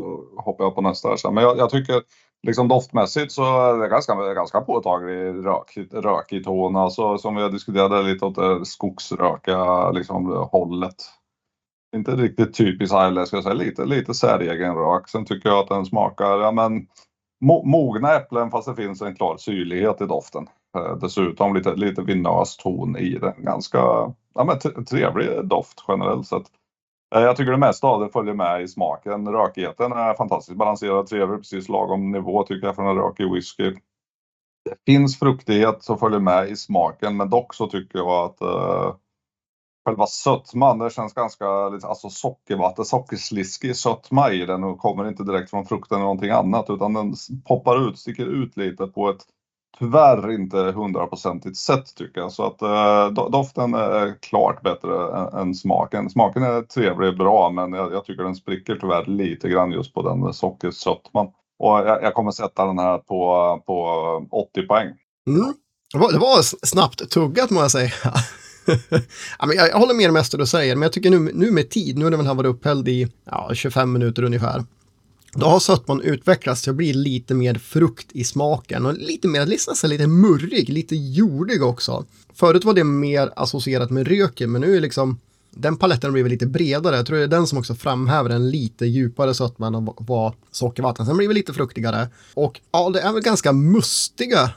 Så 0.00 0.40
hoppar 0.42 0.64
jag 0.64 0.74
på 0.74 0.80
nästa 0.80 1.08
här 1.08 1.16
sen. 1.16 1.34
Men 1.34 1.44
jag, 1.44 1.58
jag, 1.58 1.70
tycker 1.70 2.02
liksom 2.46 2.68
doftmässigt 2.68 3.32
så 3.32 3.42
är 3.42 3.78
det 3.78 3.88
ganska, 3.88 4.34
ganska 4.34 4.60
påtaglig 4.60 5.46
rök, 5.46 5.78
rökig 5.92 6.44
ton. 6.44 6.76
Alltså 6.76 7.18
som 7.18 7.34
vi 7.34 7.48
diskuterade 7.48 8.02
lite 8.02 8.24
åt 8.24 8.34
det 8.34 8.66
skogsröka 8.66 9.90
liksom, 9.90 10.48
hållet. 10.52 10.94
Inte 11.96 12.10
riktigt 12.10 12.54
typiskt 12.54 12.96
Isle, 13.08 13.26
ska 13.26 13.36
jag 13.36 13.44
säga. 13.44 13.54
Lite, 13.54 13.84
lite 13.84 14.14
säregen 14.14 14.74
rök. 14.74 15.08
Sen 15.08 15.24
tycker 15.24 15.48
jag 15.48 15.58
att 15.58 15.68
den 15.68 15.86
smakar, 15.86 16.38
ja 16.38 16.50
men 16.50 16.86
mogna 17.64 18.14
äpplen 18.14 18.50
fast 18.50 18.68
det 18.68 18.82
finns 18.82 19.02
en 19.02 19.16
klar 19.16 19.36
syrlighet 19.36 20.00
i 20.00 20.06
doften. 20.06 20.48
Eh, 20.76 20.96
dessutom 20.96 21.54
lite, 21.54 21.74
lite 21.74 22.02
vinös 22.02 22.56
ton 22.56 22.96
i 22.96 23.18
den. 23.18 23.34
Ganska 23.38 23.78
ja, 24.34 24.44
men 24.44 24.84
trevlig 24.84 25.44
doft 25.44 25.84
generellt 25.88 26.26
sett. 26.26 26.46
Eh, 27.14 27.22
jag 27.22 27.36
tycker 27.36 27.52
det 27.52 27.58
mesta 27.58 27.86
av 27.86 28.00
det 28.00 28.08
följer 28.08 28.34
med 28.34 28.62
i 28.62 28.68
smaken. 28.68 29.28
Rökigheten 29.28 29.92
är 29.92 30.14
fantastiskt 30.14 30.58
balanserad, 30.58 31.06
trevlig, 31.06 31.38
precis 31.38 31.68
lagom 31.68 32.12
nivå 32.12 32.42
tycker 32.42 32.66
jag 32.66 32.76
för 32.76 32.82
en 32.82 32.96
rökig 32.96 33.32
whisky. 33.32 33.74
Det 34.64 34.92
finns 34.92 35.18
fruktighet 35.18 35.82
som 35.82 35.98
följer 35.98 36.20
med 36.20 36.48
i 36.48 36.56
smaken 36.56 37.16
men 37.16 37.30
dock 37.30 37.54
så 37.54 37.66
tycker 37.66 37.98
jag 37.98 38.24
att 38.24 38.40
eh, 38.40 38.94
själva 39.86 40.06
sötman, 40.06 40.78
det 40.78 40.90
känns 40.90 41.14
ganska 41.14 41.46
alltså 41.46 42.10
sockervatten, 42.10 42.84
sockersliskig 42.84 43.76
sötma 43.76 44.30
i 44.30 44.46
den 44.46 44.64
och 44.64 44.78
kommer 44.78 45.08
inte 45.08 45.24
direkt 45.24 45.50
från 45.50 45.66
frukten 45.66 45.96
eller 45.96 46.04
någonting 46.04 46.30
annat 46.30 46.70
utan 46.70 46.92
den 46.92 47.14
poppar 47.44 47.88
ut, 47.88 47.98
sticker 47.98 48.26
ut 48.26 48.56
lite 48.56 48.86
på 48.86 49.10
ett 49.10 49.26
tyvärr 49.78 50.30
inte 50.30 50.56
hundraprocentigt 50.56 51.56
sett 51.56 51.94
tycker 51.94 52.20
jag. 52.20 52.32
Så 52.32 52.46
att 52.46 52.62
eh, 52.62 53.28
doften 53.30 53.74
är 53.74 54.22
klart 54.22 54.62
bättre 54.62 55.18
än, 55.18 55.40
än, 55.40 55.54
smaken. 55.54 56.10
Smaken 56.10 56.42
är 56.42 56.62
trevlig, 56.62 57.18
bra, 57.18 57.50
men 57.50 57.72
jag, 57.72 57.92
jag, 57.92 58.04
tycker 58.04 58.22
den 58.22 58.34
spricker 58.34 58.76
tyvärr 58.80 59.06
lite 59.06 59.48
grann 59.48 59.72
just 59.72 59.94
på 59.94 60.08
den 60.08 60.34
sockersötman. 60.34 61.26
Och 61.58 61.78
jag, 61.78 62.02
jag, 62.02 62.14
kommer 62.14 62.30
sätta 62.30 62.66
den 62.66 62.78
här 62.78 62.98
på, 62.98 63.62
på 63.66 64.26
80 64.30 64.66
poäng. 64.66 64.88
Mm. 65.26 65.54
Det, 65.92 65.98
var, 65.98 66.12
det 66.12 66.18
var 66.18 66.66
snabbt 66.66 67.10
tuggat 67.10 67.50
må 67.50 67.60
jag 67.60 67.70
säga. 67.70 67.90
ja, 69.38 69.46
men 69.46 69.56
jag, 69.56 69.68
jag 69.68 69.78
håller 69.78 69.94
med 69.94 70.08
det 70.08 70.12
mesta 70.12 70.36
du 70.36 70.46
säger, 70.46 70.76
men 70.76 70.82
jag 70.82 70.92
tycker 70.92 71.10
nu, 71.10 71.18
nu 71.34 71.50
med 71.50 71.70
tid, 71.70 71.98
nu 71.98 72.04
har 72.04 72.10
den 72.10 72.26
här 72.26 72.34
varit 72.34 72.48
upphälld 72.48 72.88
i 72.88 73.08
ja, 73.24 73.50
25 73.54 73.92
minuter 73.92 74.22
ungefär. 74.22 74.64
Då 75.32 75.46
har 75.46 75.60
sötman 75.60 76.00
utvecklats 76.00 76.62
till 76.62 76.70
att 76.70 76.76
bli 76.76 76.92
lite 76.92 77.34
mer 77.34 77.54
frukt 77.54 78.06
i 78.12 78.24
smaken 78.24 78.86
och 78.86 78.94
lite 78.94 79.28
mer, 79.28 79.46
liksom 79.46 79.72
nästan 79.72 79.90
lite 79.90 80.06
murrig, 80.06 80.68
lite 80.68 80.96
jordig 80.96 81.62
också. 81.62 82.04
Förut 82.34 82.64
var 82.64 82.74
det 82.74 82.84
mer 82.84 83.32
associerat 83.36 83.90
med 83.90 84.08
röken, 84.08 84.52
men 84.52 84.60
nu 84.60 84.76
är 84.76 84.80
liksom 84.80 85.18
den 85.50 85.76
paletten 85.76 86.12
blivit 86.12 86.32
lite 86.32 86.46
bredare. 86.46 86.96
Jag 86.96 87.06
tror 87.06 87.18
det 87.18 87.24
är 87.24 87.28
den 87.28 87.46
som 87.46 87.58
också 87.58 87.74
framhäver 87.74 88.30
en 88.30 88.50
lite 88.50 88.86
djupare 88.86 89.34
sötman 89.34 89.74
av 89.74 89.94
vad 89.98 90.32
sockervatten. 90.50 91.06
Sen 91.06 91.16
blir 91.16 91.28
det 91.28 91.34
lite 91.34 91.52
fruktigare. 91.52 92.08
Och 92.34 92.60
ja, 92.72 92.90
det 92.90 93.00
är 93.00 93.12
väl 93.12 93.22
ganska 93.22 93.52
mustiga, 93.52 94.50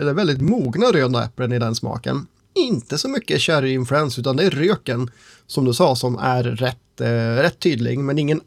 eller 0.00 0.14
väldigt 0.14 0.40
mogna 0.40 0.86
röda 0.86 1.24
äpplen 1.24 1.52
i 1.52 1.58
den 1.58 1.74
smaken. 1.74 2.26
Inte 2.54 2.98
så 2.98 3.08
mycket 3.08 3.40
sherry-influens, 3.40 4.18
utan 4.18 4.36
det 4.36 4.44
är 4.44 4.50
röken, 4.50 5.10
som 5.46 5.64
du 5.64 5.74
sa, 5.74 5.96
som 5.96 6.18
är 6.18 6.42
rätt, 6.42 7.00
eh, 7.00 7.42
rätt 7.42 7.58
tydlig, 7.58 7.98
men 7.98 8.18
ingen 8.18 8.40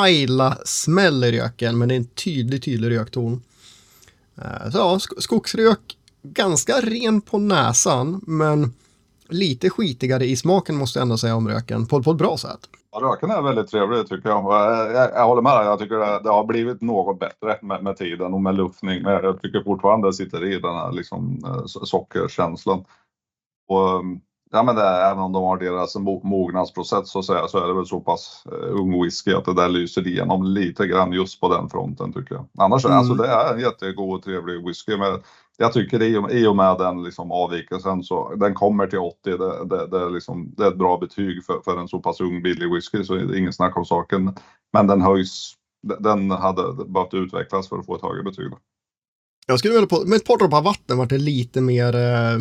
Ayla 0.00 0.58
smäller 0.64 1.32
röken, 1.32 1.78
men 1.78 1.88
det 1.88 1.94
är 1.94 1.96
en 1.96 2.04
tydlig, 2.04 2.64
tydlig 2.64 2.90
rökton. 2.90 3.42
Eh, 4.36 4.70
så 4.70 4.78
ja, 4.78 4.98
skogsrök, 5.18 5.96
ganska 6.22 6.72
ren 6.72 7.20
på 7.20 7.38
näsan, 7.38 8.20
men 8.26 8.72
lite 9.28 9.70
skitigare 9.70 10.24
i 10.24 10.36
smaken 10.36 10.76
måste 10.76 10.98
jag 10.98 11.02
ändå 11.02 11.18
säga 11.18 11.36
om 11.36 11.48
röken, 11.48 11.86
på, 11.86 12.02
på 12.02 12.10
ett 12.10 12.16
bra 12.16 12.36
sätt. 12.36 12.60
Ja, 12.92 12.98
röken 12.98 13.30
är 13.30 13.42
väldigt 13.42 13.70
trevlig 13.70 14.08
tycker 14.08 14.28
jag. 14.28 14.44
Jag, 14.44 14.92
jag, 14.92 15.10
jag 15.14 15.26
håller 15.26 15.42
med 15.42 15.56
dig. 15.56 15.64
Jag 15.64 15.78
tycker 15.78 15.94
det, 15.94 16.20
det, 16.22 16.28
har 16.28 16.44
blivit 16.44 16.80
något 16.80 17.20
bättre 17.20 17.58
med, 17.62 17.82
med, 17.82 17.96
tiden 17.96 18.34
och 18.34 18.40
med 18.40 18.54
luftning. 18.54 19.02
Men 19.02 19.12
jag 19.12 19.42
tycker 19.42 19.62
fortfarande 19.62 20.08
det 20.08 20.12
sitter 20.12 20.44
i 20.44 20.60
den 20.60 20.74
här 20.74 20.92
liksom, 20.92 21.42
eh, 21.44 21.64
sockerkänslan. 21.66 22.84
Och, 23.68 23.90
mm, 23.90 24.20
ja, 24.52 24.62
men 24.62 24.76
det, 24.76 24.82
även 24.82 25.18
om 25.18 25.32
de 25.32 25.44
har 25.44 25.58
deras 25.58 25.96
mognadsprocess 26.22 27.10
så, 27.10 27.18
att 27.18 27.24
säga, 27.24 27.48
så 27.48 27.64
är 27.64 27.68
det 27.68 27.74
väl 27.74 27.86
så 27.86 28.00
pass 28.00 28.44
uh, 28.52 28.80
ung 28.80 29.02
whisky 29.02 29.34
att 29.34 29.44
det 29.44 29.54
där 29.54 29.68
lyser 29.68 30.06
igenom 30.06 30.44
lite 30.44 30.86
grann 30.86 31.12
just 31.12 31.40
på 31.40 31.54
den 31.54 31.68
fronten 31.68 32.12
tycker 32.12 32.34
jag. 32.34 32.48
Annars 32.58 32.84
mm. 32.84 32.98
alltså, 32.98 33.14
det 33.14 33.26
är 33.26 33.54
en 33.54 33.60
jättegod 33.60 34.18
och 34.18 34.24
trevlig 34.24 34.66
whisky. 34.66 34.96
Men 34.96 35.20
jag 35.56 35.72
tycker 35.72 36.02
i 36.02 36.16
och, 36.16 36.32
i 36.32 36.46
och 36.46 36.56
med 36.56 36.78
den 36.78 37.02
liksom 37.02 37.32
avvikelsen 37.32 38.02
så 38.02 38.34
den 38.34 38.54
kommer 38.54 38.86
till 38.86 38.98
80. 38.98 39.16
Det, 39.24 39.64
det, 39.64 39.86
det, 39.86 40.10
liksom, 40.10 40.54
det 40.56 40.64
är 40.64 40.68
ett 40.68 40.78
bra 40.78 40.98
betyg 40.98 41.44
för, 41.44 41.60
för 41.64 41.80
en 41.80 41.88
så 41.88 41.98
pass 41.98 42.20
ung 42.20 42.42
billig 42.42 42.74
whisky 42.74 43.04
så 43.04 43.14
det 43.14 43.20
är 43.20 43.38
ingen 43.38 43.52
snack 43.52 43.76
om 43.76 43.84
saken. 43.84 44.34
Men 44.72 44.86
den 44.86 45.00
höjs. 45.00 45.54
Den 45.98 46.30
hade 46.30 46.84
behövt 46.84 47.14
utvecklas 47.14 47.68
för 47.68 47.78
att 47.78 47.86
få 47.86 47.96
ett 47.96 48.02
högre 48.02 48.22
betyg. 48.22 48.52
Jag 49.46 49.58
skulle 49.58 49.74
vilja 49.74 49.86
på, 49.86 50.06
med 50.06 50.16
ett 50.16 50.24
par 50.24 50.38
droppar 50.38 50.62
vatten 50.62 50.98
var 50.98 51.06
det 51.06 51.18
lite 51.18 51.60
mer, 51.60 51.94
eh, 51.96 52.38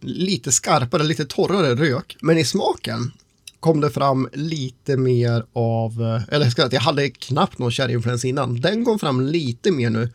lite 0.00 0.52
skarpare, 0.52 1.02
lite 1.02 1.24
torrare 1.24 1.74
rök. 1.74 2.16
Men 2.20 2.38
i 2.38 2.44
smaken 2.44 3.12
kom 3.60 3.80
det 3.80 3.90
fram 3.90 4.28
lite 4.32 4.96
mer 4.96 5.44
av, 5.52 6.02
eh, 6.02 6.34
eller 6.34 6.46
jag 6.46 6.52
ska 6.52 6.62
säga 6.62 6.66
att 6.66 6.72
jag 6.72 6.80
hade 6.80 7.10
knappt 7.10 7.58
någon 7.58 7.70
kärrinfluens 7.70 8.24
innan. 8.24 8.60
Den 8.60 8.84
kom 8.84 8.98
fram 8.98 9.20
lite 9.20 9.70
mer 9.70 9.90
nu 9.90 10.08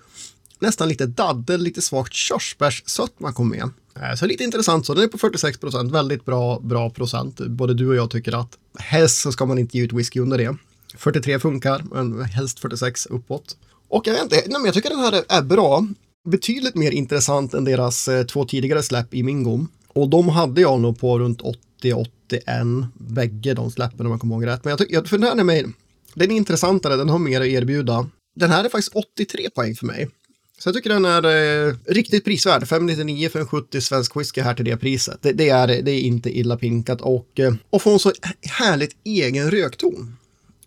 nästan 0.60 0.89
lite 0.89 1.06
daddel, 1.06 1.62
lite 1.62 1.82
svagt 1.82 2.13
körsbärssötma 2.13 3.34
kom 3.34 3.50
med. 3.50 3.70
Eh, 4.01 4.15
så 4.15 4.25
lite 4.25 4.44
intressant 4.44 4.86
så, 4.86 4.94
den 4.94 5.04
är 5.04 5.08
på 5.08 5.18
46 5.18 5.58
procent, 5.58 5.92
väldigt 5.92 6.25
bra, 6.25 6.60
bra 6.60 6.89
procent. 6.89 7.39
Både 7.39 7.74
du 7.74 7.88
och 7.88 7.96
jag 7.96 8.10
tycker 8.10 8.39
att 8.39 8.58
helst 8.80 9.22
så 9.22 9.32
ska 9.32 9.46
man 9.46 9.60
inte 9.60 9.77
ge 9.77 9.84
ut 9.84 9.94
whisky 9.94 10.20
under 10.20 10.38
det. 10.38 10.56
43 10.98 11.39
funkar, 11.39 11.84
men 11.92 12.22
helst 12.22 12.60
46 12.60 13.06
uppåt. 13.06 13.58
Och 13.88 14.08
jag 14.08 14.13
vet 14.13 14.24
inte, 14.24 14.36
nej, 14.36 14.46
men 14.50 14.65
jag 14.65 14.74
tycker 14.74 14.89
den 14.89 15.00
här 15.00 15.24
är 15.30 15.42
bra. 15.42 15.88
Betydligt 16.25 16.75
mer 16.75 16.91
intressant 16.91 17.53
än 17.53 17.63
deras 17.63 18.08
eh, 18.08 18.25
två 18.25 18.46
tidigare 18.46 18.84
släpp 18.84 19.13
i 19.13 19.24
Mingom 19.24 19.67
Och 19.88 20.10
de 20.10 20.29
hade 20.29 20.62
jag 20.62 20.82
nog 20.82 21.00
på 21.00 21.20
runt 21.20 21.41
80-81, 21.82 22.86
bägge 22.94 23.53
de 23.53 23.72
släppen 23.72 24.05
om 24.05 24.12
jag 24.12 24.22
kommer 24.22 24.36
ihåg 24.36 24.46
rätt. 24.46 24.63
Men 24.63 24.72
jag 24.72 24.79
tycker, 24.79 25.03
för 25.03 25.17
den 25.17 25.27
här 25.27 25.38
är 25.38 25.44
mer, 25.44 25.65
den 26.13 26.32
är 26.32 26.36
intressantare, 26.36 26.96
den 26.96 27.10
har 27.10 27.20
mer 27.20 27.41
att 27.41 27.48
erbjuda. 27.48 28.10
Den 28.36 28.51
här 28.51 28.63
är 28.63 28.70
faktiskt 28.70 28.96
83 28.96 29.50
poäng 29.50 29.75
för 29.75 29.86
mig. 29.86 30.10
Så 30.58 30.70
jag 30.70 30.75
tycker 30.75 30.89
den 30.89 31.05
är 31.05 31.67
eh, 31.67 31.75
riktigt 31.86 32.25
prisvärd. 32.25 32.67
599 32.67 33.29
för 33.29 33.39
en 33.39 33.48
70 33.48 33.82
svensk 33.82 34.17
whisky 34.17 34.41
här 34.41 34.53
till 34.53 34.65
det 34.65 34.77
priset. 34.77 35.17
Det, 35.22 35.32
det, 35.32 35.50
är, 35.50 35.67
det 35.67 35.91
är 35.91 36.00
inte 36.00 36.38
illa 36.38 36.58
pinkat 36.58 37.01
och, 37.01 37.39
eh, 37.39 37.53
och 37.70 37.82
får 37.82 37.94
en 37.94 38.00
så 38.00 38.12
härligt 38.41 38.98
egen 39.03 39.51
rökton. 39.51 40.17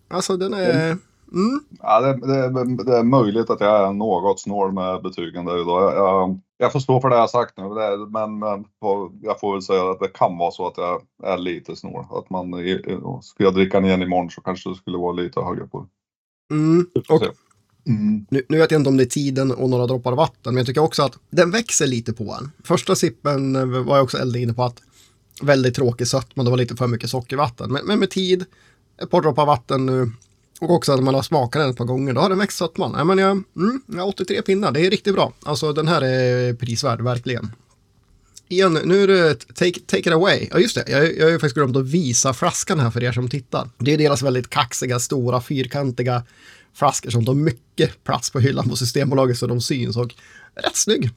Alltså 0.07 0.37
den 0.37 0.53
är... 0.53 0.85
Mm. 0.85 0.99
Mm. 1.31 1.59
Ja, 1.79 2.01
det, 2.01 2.13
det, 2.13 2.83
det, 2.83 2.97
är 2.97 3.03
möjligt 3.03 3.49
att 3.49 3.61
jag 3.61 3.87
är 3.87 3.93
något 3.93 4.39
snål 4.39 4.71
med 4.73 5.01
betygen 5.03 5.45
där 5.45 5.61
idag. 5.61 5.83
Jag, 5.83 5.95
jag, 5.95 6.39
jag 6.57 6.71
får 6.71 6.79
stå 6.79 7.01
för 7.01 7.09
det 7.09 7.15
jag 7.15 7.29
sagt 7.29 7.57
nu, 7.57 7.63
men, 8.09 8.39
men 8.39 8.63
på, 8.81 9.11
jag 9.21 9.39
får 9.39 9.53
väl 9.53 9.61
säga 9.61 9.91
att 9.91 9.99
det 9.99 10.07
kan 10.07 10.37
vara 10.37 10.51
så 10.51 10.67
att 10.67 10.77
jag 10.77 11.01
är 11.23 11.37
lite 11.37 11.75
snål. 11.75 12.05
Att 12.11 12.29
man, 12.29 12.53
skulle 13.21 13.47
jag 13.47 13.53
dricka 13.53 13.79
den 13.79 13.85
igen 13.85 14.01
imorgon 14.01 14.29
så 14.29 14.41
kanske 14.41 14.69
det 14.69 14.75
skulle 14.75 14.97
vara 14.97 15.13
lite 15.13 15.41
högre 15.41 15.67
på 15.67 15.79
det. 15.79 16.55
Mm. 16.55 16.87
Och, 17.09 17.23
Mm. 17.87 18.25
Nu, 18.29 18.43
nu, 18.49 18.57
vet 18.57 18.71
jag 18.71 18.79
inte 18.79 18.89
om 18.89 18.97
det 18.97 19.03
är 19.03 19.05
tiden 19.05 19.51
och 19.51 19.69
några 19.69 19.87
droppar 19.87 20.15
vatten, 20.15 20.53
men 20.53 20.57
jag 20.57 20.65
tycker 20.67 20.83
också 20.83 21.03
att 21.03 21.19
den 21.29 21.51
växer 21.51 21.87
lite 21.87 22.13
på 22.13 22.23
en. 22.23 22.51
Första 22.63 22.95
sippen 22.95 23.53
var 23.85 23.95
jag 23.95 24.03
också 24.03 24.17
eldad 24.17 24.41
inne 24.41 24.53
på 24.53 24.63
att 24.63 24.81
väldigt 25.41 25.75
tråkig 25.75 26.07
sötma, 26.07 26.43
det 26.43 26.49
var 26.49 26.57
lite 26.57 26.75
för 26.75 26.87
mycket 26.87 27.09
sockervatten. 27.09 27.71
Men, 27.71 27.85
men 27.85 27.99
med 27.99 28.09
tid, 28.09 28.45
ett 29.01 29.09
par 29.09 29.21
droppar 29.21 29.45
vatten 29.45 29.85
nu 29.85 30.11
och 30.59 30.69
också 30.69 30.91
att 30.91 31.03
man 31.03 31.15
har 31.15 31.21
smakat 31.21 31.61
den 31.61 31.69
ett 31.69 31.77
par 31.77 31.85
gånger, 31.85 32.13
då 32.13 32.21
har 32.21 32.29
den 32.29 32.39
växt 32.39 32.57
sötman. 32.57 32.93
Ja, 32.97 33.03
men 33.03 33.17
jag, 33.17 33.31
mm, 33.31 33.81
jag 33.85 34.07
83 34.07 34.41
pinnar, 34.41 34.71
det 34.71 34.85
är 34.85 34.89
riktigt 34.89 35.13
bra. 35.13 35.33
Alltså 35.43 35.73
den 35.73 35.87
här 35.87 36.01
är 36.01 36.53
prisvärd, 36.53 37.01
verkligen. 37.01 37.51
Igen, 38.47 38.73
nu 38.73 39.03
är 39.03 39.07
det 39.07 39.35
take, 39.35 39.79
take 39.79 39.99
it 39.99 40.07
away. 40.07 40.47
Ja, 40.51 40.59
just 40.59 40.75
det. 40.75 40.91
Jag, 40.91 41.17
jag 41.17 41.25
har 41.25 41.31
ju 41.31 41.39
faktiskt 41.39 41.55
glömt 41.55 41.77
att 41.77 41.85
visa 41.85 42.33
flaskan 42.33 42.79
här 42.79 42.91
för 42.91 43.03
er 43.03 43.11
som 43.11 43.29
tittar. 43.29 43.69
Det 43.77 43.93
är 43.93 43.97
deras 43.97 44.21
väldigt 44.21 44.49
kaxiga, 44.49 44.99
stora, 44.99 45.41
fyrkantiga 45.41 46.23
flaskor 46.73 47.09
som 47.09 47.25
tar 47.25 47.33
mycket 47.33 48.03
plats 48.03 48.29
på 48.29 48.39
hyllan 48.39 48.69
på 48.69 48.75
Systembolaget 48.75 49.37
så 49.37 49.47
de 49.47 49.61
syns 49.61 49.97
och 49.97 50.13
rätt 50.55 50.75
snygg 50.75 51.09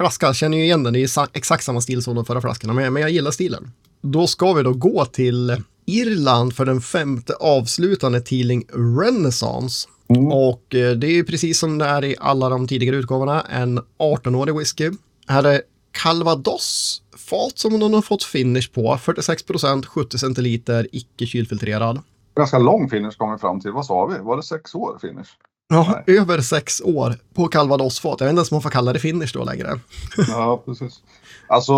flaska. 0.00 0.34
Känner 0.34 0.58
ju 0.58 0.64
igen 0.64 0.82
den, 0.82 0.92
det 0.92 1.00
är 1.00 1.28
exakt 1.32 1.64
samma 1.64 1.80
stil 1.80 2.02
som 2.02 2.14
de 2.14 2.24
förra 2.24 2.40
flaskorna, 2.40 2.90
men 2.90 3.02
jag 3.02 3.10
gillar 3.10 3.30
stilen. 3.30 3.70
Då 4.02 4.26
ska 4.26 4.52
vi 4.52 4.62
då 4.62 4.72
gå 4.72 5.04
till 5.04 5.62
Irland 5.90 6.56
för 6.56 6.64
den 6.64 6.80
femte 6.80 7.34
avslutande 7.34 8.20
Teeling 8.20 8.64
Renaissance. 8.72 9.88
Mm. 10.08 10.26
Och 10.32 10.74
eh, 10.74 10.92
det 10.92 11.18
är 11.18 11.22
precis 11.22 11.58
som 11.58 11.78
det 11.78 11.84
är 11.84 12.04
i 12.04 12.16
alla 12.20 12.48
de 12.48 12.68
tidigare 12.68 12.96
utgåvorna, 12.96 13.40
en 13.40 13.80
18-årig 13.98 14.56
whisky. 14.56 14.90
Här 15.26 15.44
är 15.44 15.62
Calvados 15.92 17.02
fat 17.16 17.58
som 17.58 17.80
de 17.80 17.94
har 17.94 18.02
fått 18.02 18.24
finish 18.24 18.72
på, 18.74 18.98
46 18.98 19.42
procent, 19.42 19.86
70 19.86 20.18
centiliter, 20.18 20.88
icke 20.92 21.26
kylfiltrerad 21.26 22.02
ganska 22.40 22.58
lång 22.58 22.90
finish 22.90 23.16
kom 23.16 23.32
vi 23.32 23.38
fram 23.38 23.60
till. 23.60 23.70
Vad 23.70 23.86
sa 23.86 24.06
vi? 24.06 24.18
Var 24.18 24.36
det 24.36 24.42
sex 24.42 24.74
år 24.74 24.98
finish? 25.00 25.28
Ja, 25.68 26.02
Nej. 26.06 26.16
över 26.18 26.40
sex 26.40 26.80
år 26.80 27.14
på 27.34 27.48
calvadosfat. 27.48 28.20
Jag 28.20 28.26
vet 28.26 28.32
inte 28.32 28.38
ens 28.38 28.52
om 28.52 28.54
man 28.54 28.62
får 28.62 28.70
kalla 28.70 28.92
det 28.92 28.98
finish 28.98 29.30
då 29.34 29.44
längre. 29.44 29.80
ja, 30.28 30.62
precis. 30.64 31.02
Alltså, 31.46 31.74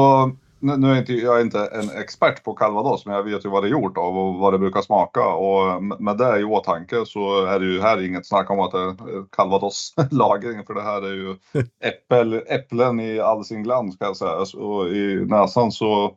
nu, 0.62 0.92
är 0.92 0.98
inte, 0.98 1.12
jag 1.12 1.38
är 1.38 1.40
inte 1.40 1.66
en 1.66 1.90
expert 1.90 2.44
på 2.44 2.54
calvados, 2.54 3.06
men 3.06 3.14
jag 3.14 3.22
vet 3.22 3.44
ju 3.44 3.48
vad 3.48 3.62
det 3.62 3.68
är 3.68 3.70
gjort 3.70 3.98
av 3.98 4.18
och 4.18 4.34
vad 4.34 4.54
det 4.54 4.58
brukar 4.58 4.82
smaka. 4.82 5.26
Och 5.26 5.82
med 5.82 6.18
det 6.18 6.40
i 6.40 6.44
åtanke 6.44 7.06
så 7.06 7.44
är 7.44 7.60
det 7.60 7.66
ju 7.66 7.80
här 7.80 8.06
inget 8.06 8.26
snack 8.26 8.50
om 8.50 8.60
att 8.60 8.70
det 8.70 8.78
är 8.78 9.30
calvados-lagring, 9.30 10.64
för 10.66 10.74
det 10.74 10.82
här 10.82 11.02
är 11.02 11.14
ju 11.14 11.36
äppel, 11.80 12.42
äpplen 12.46 13.00
i 13.00 13.20
all 13.20 13.44
sin 13.44 13.62
glans 13.62 13.94
ska 13.94 14.04
jag 14.04 14.16
säga. 14.16 14.62
Och 14.64 14.88
i 14.88 15.24
näsan 15.26 15.72
så 15.72 16.16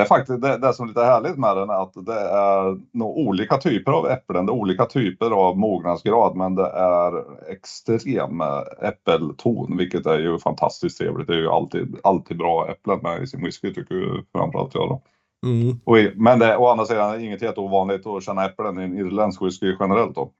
det 0.00 0.04
är 0.04 0.08
faktiskt 0.08 0.42
det, 0.42 0.58
det 0.58 0.72
som 0.72 0.84
är 0.84 0.88
lite 0.88 1.04
härligt 1.04 1.38
med 1.38 1.56
den 1.56 1.70
är 1.70 1.82
att 1.82 2.06
det 2.06 2.20
är 2.20 2.80
nog 2.92 3.18
olika 3.18 3.56
typer 3.56 3.92
av 3.92 4.06
äpplen, 4.06 4.46
det 4.46 4.52
är 4.52 4.54
olika 4.54 4.86
typer 4.86 5.30
av 5.30 5.58
mognadsgrad 5.58 6.36
men 6.36 6.54
det 6.54 6.66
är 6.66 7.24
extrem 7.52 8.40
äppelton 8.82 9.76
vilket 9.76 10.06
är 10.06 10.18
ju 10.18 10.38
fantastiskt 10.38 10.98
trevligt. 10.98 11.26
Det 11.26 11.34
är 11.34 11.38
ju 11.38 11.48
alltid, 11.48 11.96
alltid 12.02 12.38
bra 12.38 12.68
äpplen 12.70 12.98
med 13.02 13.22
i 13.22 13.26
sin 13.26 13.44
whisky 13.44 13.74
tycker 13.74 13.94
ju 13.94 14.22
framförallt 14.32 14.74
jag 14.74 14.88
då. 14.88 15.02
Mm. 15.46 15.80
Och, 15.84 15.96
men 16.14 16.38
det, 16.38 16.56
å 16.56 16.66
andra 16.66 16.84
sidan 16.84 17.20
inget 17.20 17.42
helt 17.42 17.58
ovanligt 17.58 18.06
att 18.06 18.22
känna 18.22 18.44
äpplen 18.44 18.80
i 18.80 18.82
en 18.82 18.98
irländsk 18.98 19.42
whisky 19.42 19.76
generellt 19.80 20.14
då. 20.14 20.30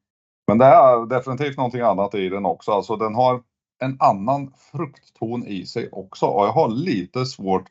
Men 0.49 0.59
det 0.59 0.65
är 0.65 1.07
definitivt 1.07 1.57
någonting 1.57 1.81
annat 1.81 2.15
i 2.15 2.29
den 2.29 2.47
också. 2.47 2.73
Alltså 2.73 2.97
den 2.97 3.15
har 3.15 3.41
en 3.83 3.97
annan 4.01 4.53
fruktton 4.73 5.47
i 5.47 5.67
sig 5.67 5.89
också 5.93 6.27
och 6.27 6.47
jag 6.47 6.53
har 6.53 6.69
lite 6.69 7.27
svårt 7.27 7.65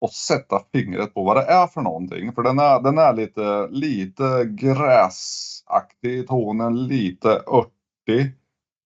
och 0.00 0.10
sätta 0.10 0.62
fingret 0.72 1.14
på 1.14 1.24
vad 1.24 1.36
det 1.36 1.42
är 1.42 1.66
för 1.66 1.80
någonting. 1.80 2.32
För 2.32 2.42
den 2.42 2.58
är, 2.58 2.80
den 2.80 2.98
är 2.98 3.12
lite, 3.12 3.68
lite 3.70 4.44
gräsaktig 4.44 6.18
i 6.18 6.26
tonen, 6.26 6.86
lite 6.86 7.28
örtig. 7.28 8.32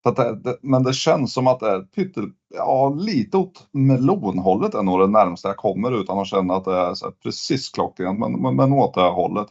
Det, 0.05 0.35
det, 0.35 0.59
men 0.63 0.83
det 0.83 0.93
känns 0.93 1.33
som 1.33 1.47
att 1.47 1.61
det 1.61 1.71
är 1.71 1.81
pyttel, 1.81 2.31
ja, 2.55 2.95
lite 2.99 3.37
åt 3.37 3.69
melonhållet 3.73 4.75
är 4.75 4.83
nog 4.83 5.01
det 5.01 5.07
närmsta 5.07 5.49
jag 5.49 5.57
kommer 5.57 6.01
utan 6.01 6.19
att 6.19 6.27
känna 6.27 6.55
att 6.55 6.65
det 6.65 6.77
är 6.77 6.95
så 6.95 7.11
precis 7.11 7.71
klockrent, 7.71 8.19
men, 8.19 8.33
men, 8.33 8.57
men 8.57 8.73
åt 8.73 8.95
det 8.95 9.01
hållet. 9.01 9.49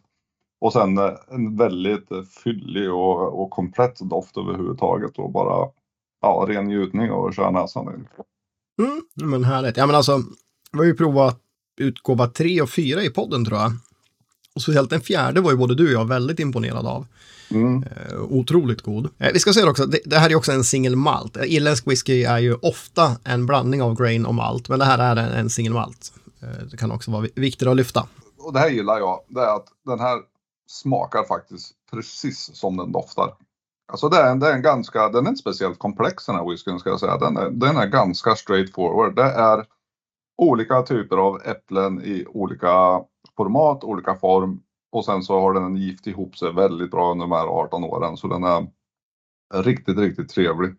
Och 0.62 0.74
sen 0.74 0.98
eh, 0.98 1.14
en 1.32 1.56
väldigt 1.58 2.10
fyllig 2.44 2.92
och, 2.94 3.42
och 3.42 3.50
komplett 3.50 4.00
doft 4.00 4.38
överhuvudtaget 4.38 5.20
och 5.20 5.32
bara 5.32 5.70
ja, 6.22 6.46
ren 6.48 6.66
njutning 6.66 7.12
av 7.12 7.26
att 7.26 7.36
köra 7.36 7.52
näsan. 7.52 7.88
Mm, 7.88 9.02
men 9.32 9.44
härligt. 9.44 9.78
Ja 9.78 9.86
men 9.86 9.96
alltså, 9.96 10.18
vi 10.72 10.78
har 10.78 10.86
ju 10.86 10.94
provat 10.94 11.40
utgåva 11.82 12.28
tre 12.28 12.62
och 12.62 12.70
fyra 12.70 13.04
i 13.04 13.10
podden 13.10 13.46
tror 13.46 13.60
jag. 13.60 13.74
Och 14.56 14.62
speciellt 14.62 14.90
den 14.90 15.02
fjärde 15.02 15.42
var 15.42 15.52
ju 15.52 15.58
både 15.58 15.76
du 15.76 15.88
och 15.88 16.02
jag 16.02 16.08
väldigt 16.08 16.40
imponerad 16.40 16.88
av. 16.88 17.06
Mm. 17.52 17.84
Eh, 17.84 18.22
otroligt 18.22 18.82
god. 18.82 19.10
Eh, 19.18 19.34
vi 19.34 19.40
ska 19.40 19.54
säga 19.54 19.70
också, 19.70 19.86
det, 19.86 20.18
här 20.18 20.30
är 20.30 20.36
också 20.36 20.52
en 20.52 20.64
single 20.64 20.96
malt. 20.96 21.38
Eh, 21.38 21.54
irländsk 21.54 21.88
whisky 21.88 22.24
är 22.24 22.40
ju 22.40 22.54
ofta 22.54 23.18
en 23.24 23.46
blandning 23.46 23.82
av 23.82 23.96
grain 23.96 24.26
och 24.26 24.36
malt, 24.36 24.70
men 24.70 24.80
det 24.80 24.86
här 24.86 25.00
är 25.00 25.16
en, 25.16 25.32
en 25.32 25.50
single 25.50 25.74
malt. 25.74 26.14
Det 26.72 26.78
kan 26.78 26.92
också 26.92 27.12
vara 27.12 27.28
viktigt 27.36 27.68
att 27.68 27.76
lyfta. 27.76 28.08
Och 28.40 28.54
det 28.54 28.60
här 28.60 28.70
gillar 28.70 29.00
jag, 29.00 29.20
det 29.28 29.42
är 29.42 29.56
att 29.56 29.68
den 29.86 30.00
här 30.00 30.20
smakar 30.68 31.24
faktiskt 31.24 31.72
precis 31.92 32.50
som 32.54 32.78
den 32.78 32.92
doftar. 32.92 33.34
Alltså 33.92 34.10
det 34.10 34.18
är, 34.18 34.36
det 34.36 34.48
är 34.48 34.54
en 34.54 34.62
ganska, 34.62 35.10
den 35.10 35.26
är 35.26 35.30
inte 35.30 35.42
speciellt 35.42 35.80
komplex 35.80 36.26
den 36.26 36.36
här 36.36 36.50
whiskyn 36.50 36.80
ska 36.80 36.90
jag 36.90 37.00
säga. 37.00 37.18
Den 37.18 37.38
är, 37.38 37.50
den 37.50 37.78
är 37.78 37.86
ganska 37.88 38.36
straightforward. 38.36 39.16
Det 39.16 39.32
är 39.32 39.66
olika 40.42 40.82
typer 40.82 41.18
av 41.18 41.42
äpplen 41.46 42.02
i 42.02 42.26
olika 42.30 43.02
format, 43.38 43.84
olika 43.84 44.16
form. 44.16 44.62
Och 44.92 45.06
sen 45.06 45.24
så 45.24 45.40
har 45.40 45.54
den 45.54 45.76
gift 45.76 46.08
ihop 46.08 46.38
sig 46.38 46.54
väldigt 46.54 46.92
bra 46.92 47.12
under 47.12 47.24
de 47.24 47.32
här 47.32 47.48
18 47.48 47.84
åren. 47.84 48.18
Så 48.18 48.28
den 48.28 48.44
är 48.44 48.68
riktigt, 49.54 49.98
riktigt 49.98 50.30
trevlig. 50.30 50.76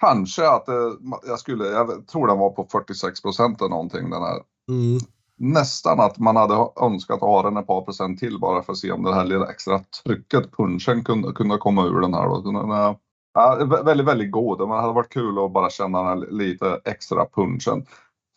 Kanske 0.00 0.48
att 0.48 0.66
det, 0.66 0.96
jag 1.26 1.38
skulle, 1.38 1.64
jag 1.66 2.06
tror 2.06 2.26
den 2.26 2.38
var 2.38 2.50
på 2.50 2.64
46 2.72 3.22
procent 3.22 3.60
eller 3.60 3.70
någonting 3.70 4.10
den 4.10 4.22
här. 4.22 4.42
Mm. 4.68 4.98
Nästan 5.36 6.00
att 6.00 6.18
man 6.18 6.36
hade 6.36 6.68
önskat 6.80 7.20
ha 7.20 7.42
den 7.42 7.56
ett 7.56 7.66
par 7.66 7.80
procent 7.82 8.18
till 8.18 8.40
bara 8.40 8.62
för 8.62 8.72
att 8.72 8.78
se 8.78 8.92
om 8.92 9.02
det 9.02 9.14
här 9.14 9.24
lilla 9.24 9.50
extra 9.50 9.78
trycket, 9.78 10.56
punchen 10.56 11.04
kunde, 11.04 11.32
kunde 11.32 11.58
komma 11.58 11.84
ur 11.86 12.00
den 12.00 12.14
här. 12.14 12.28
Då. 12.28 12.40
Den 12.40 12.70
är, 12.70 12.96
ja, 13.34 13.58
vä- 13.60 13.84
väldigt, 13.84 14.06
väldigt 14.06 14.32
god. 14.32 14.58
Det 14.58 14.66
hade 14.66 14.92
varit 14.92 15.12
kul 15.12 15.38
att 15.38 15.52
bara 15.52 15.70
känna 15.70 15.98
den 15.98 16.06
här 16.06 16.30
lite 16.30 16.80
extra 16.84 17.26
punchen. 17.26 17.86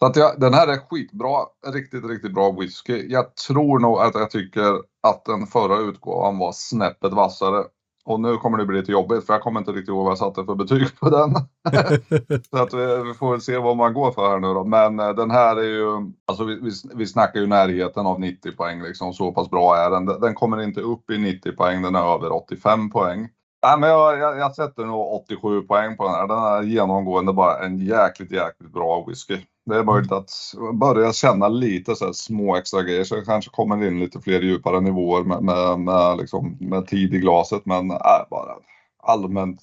Så 0.01 0.08
att 0.08 0.15
jag, 0.15 0.39
den 0.39 0.53
här 0.53 0.67
är 0.67 0.77
skitbra, 0.77 1.46
riktigt, 1.74 2.05
riktigt 2.05 2.34
bra 2.34 2.51
whisky. 2.51 3.05
Jag 3.10 3.36
tror 3.36 3.79
nog 3.79 4.00
att 4.00 4.15
jag 4.15 4.31
tycker 4.31 4.74
att 5.08 5.25
den 5.25 5.48
förra 5.48 5.77
utgåvan 5.77 6.38
var 6.38 6.51
snäppet 6.51 7.13
vassare. 7.13 7.63
Och 8.05 8.20
nu 8.20 8.38
kommer 8.38 8.58
det 8.58 8.65
bli 8.65 8.79
lite 8.79 8.91
jobbigt 8.91 9.25
för 9.25 9.34
jag 9.34 9.41
kommer 9.41 9.60
inte 9.60 9.72
riktigt 9.72 9.89
ihåg 9.89 10.03
vad 10.03 10.12
jag 10.12 10.17
satte 10.17 10.46
för 10.46 10.55
betyg 10.55 11.00
på 11.00 11.10
den. 11.10 11.34
Så 12.50 12.58
att 12.58 12.74
vi, 12.74 13.03
vi 13.08 13.13
får 13.13 13.31
väl 13.31 13.41
se 13.41 13.58
vad 13.58 13.77
man 13.77 13.93
går 13.93 14.12
för 14.12 14.29
här 14.29 14.39
nu 14.39 14.53
då. 14.53 14.63
Men 14.63 15.00
eh, 15.00 15.10
den 15.10 15.31
här 15.31 15.55
är 15.55 15.67
ju, 15.67 16.12
alltså 16.27 16.43
vi, 16.43 16.55
vi, 16.55 16.72
vi 16.96 17.08
snackar 17.08 17.39
ju 17.39 17.48
närheten 17.48 18.05
av 18.05 18.20
90 18.20 18.51
poäng 18.51 18.81
liksom. 18.81 19.13
Så 19.13 19.31
pass 19.31 19.50
bra 19.50 19.77
är 19.77 19.89
den. 19.89 20.05
Den 20.05 20.34
kommer 20.34 20.62
inte 20.62 20.81
upp 20.81 21.12
i 21.12 21.17
90 21.17 21.51
poäng, 21.51 21.81
den 21.81 21.96
är 21.96 22.15
över 22.15 22.31
85 22.31 22.89
poäng. 22.89 23.29
Nej, 23.63 23.80
men 23.80 23.89
jag, 23.89 24.20
jag, 24.20 24.38
jag 24.38 24.56
sätter 24.56 24.86
nog 24.86 25.13
87 25.13 25.62
poäng 25.62 25.98
på 25.98 26.03
den 26.03 26.13
här. 26.13 26.27
Den 26.27 26.38
är 26.38 26.62
genomgående 26.63 27.34
bara 27.34 27.65
en 27.65 27.80
jäkligt, 27.80 28.32
jäkligt 28.32 28.74
bra 28.74 29.06
whisky. 29.08 29.38
Det 29.65 29.75
är 29.75 29.84
möjligt 29.84 30.12
att 30.12 30.32
börja 30.74 31.13
känna 31.13 31.48
lite 31.48 31.96
så 31.96 32.13
små 32.13 32.56
extra 32.56 32.82
grejer 32.82 33.03
så 33.03 33.15
det 33.15 33.25
kanske 33.25 33.51
kommer 33.51 33.88
in 33.88 34.00
lite 34.00 34.20
fler 34.20 34.41
djupare 34.41 34.82
nivåer 34.82 35.24
med, 35.24 35.44
med, 35.44 35.80
med, 35.80 36.18
liksom, 36.18 36.58
med 36.60 36.88
tid 36.88 37.13
i 37.13 37.20
glaset. 37.20 37.65
Men 37.65 37.91
äh, 37.91 37.98
bara 38.30 38.56
allmänt 39.03 39.62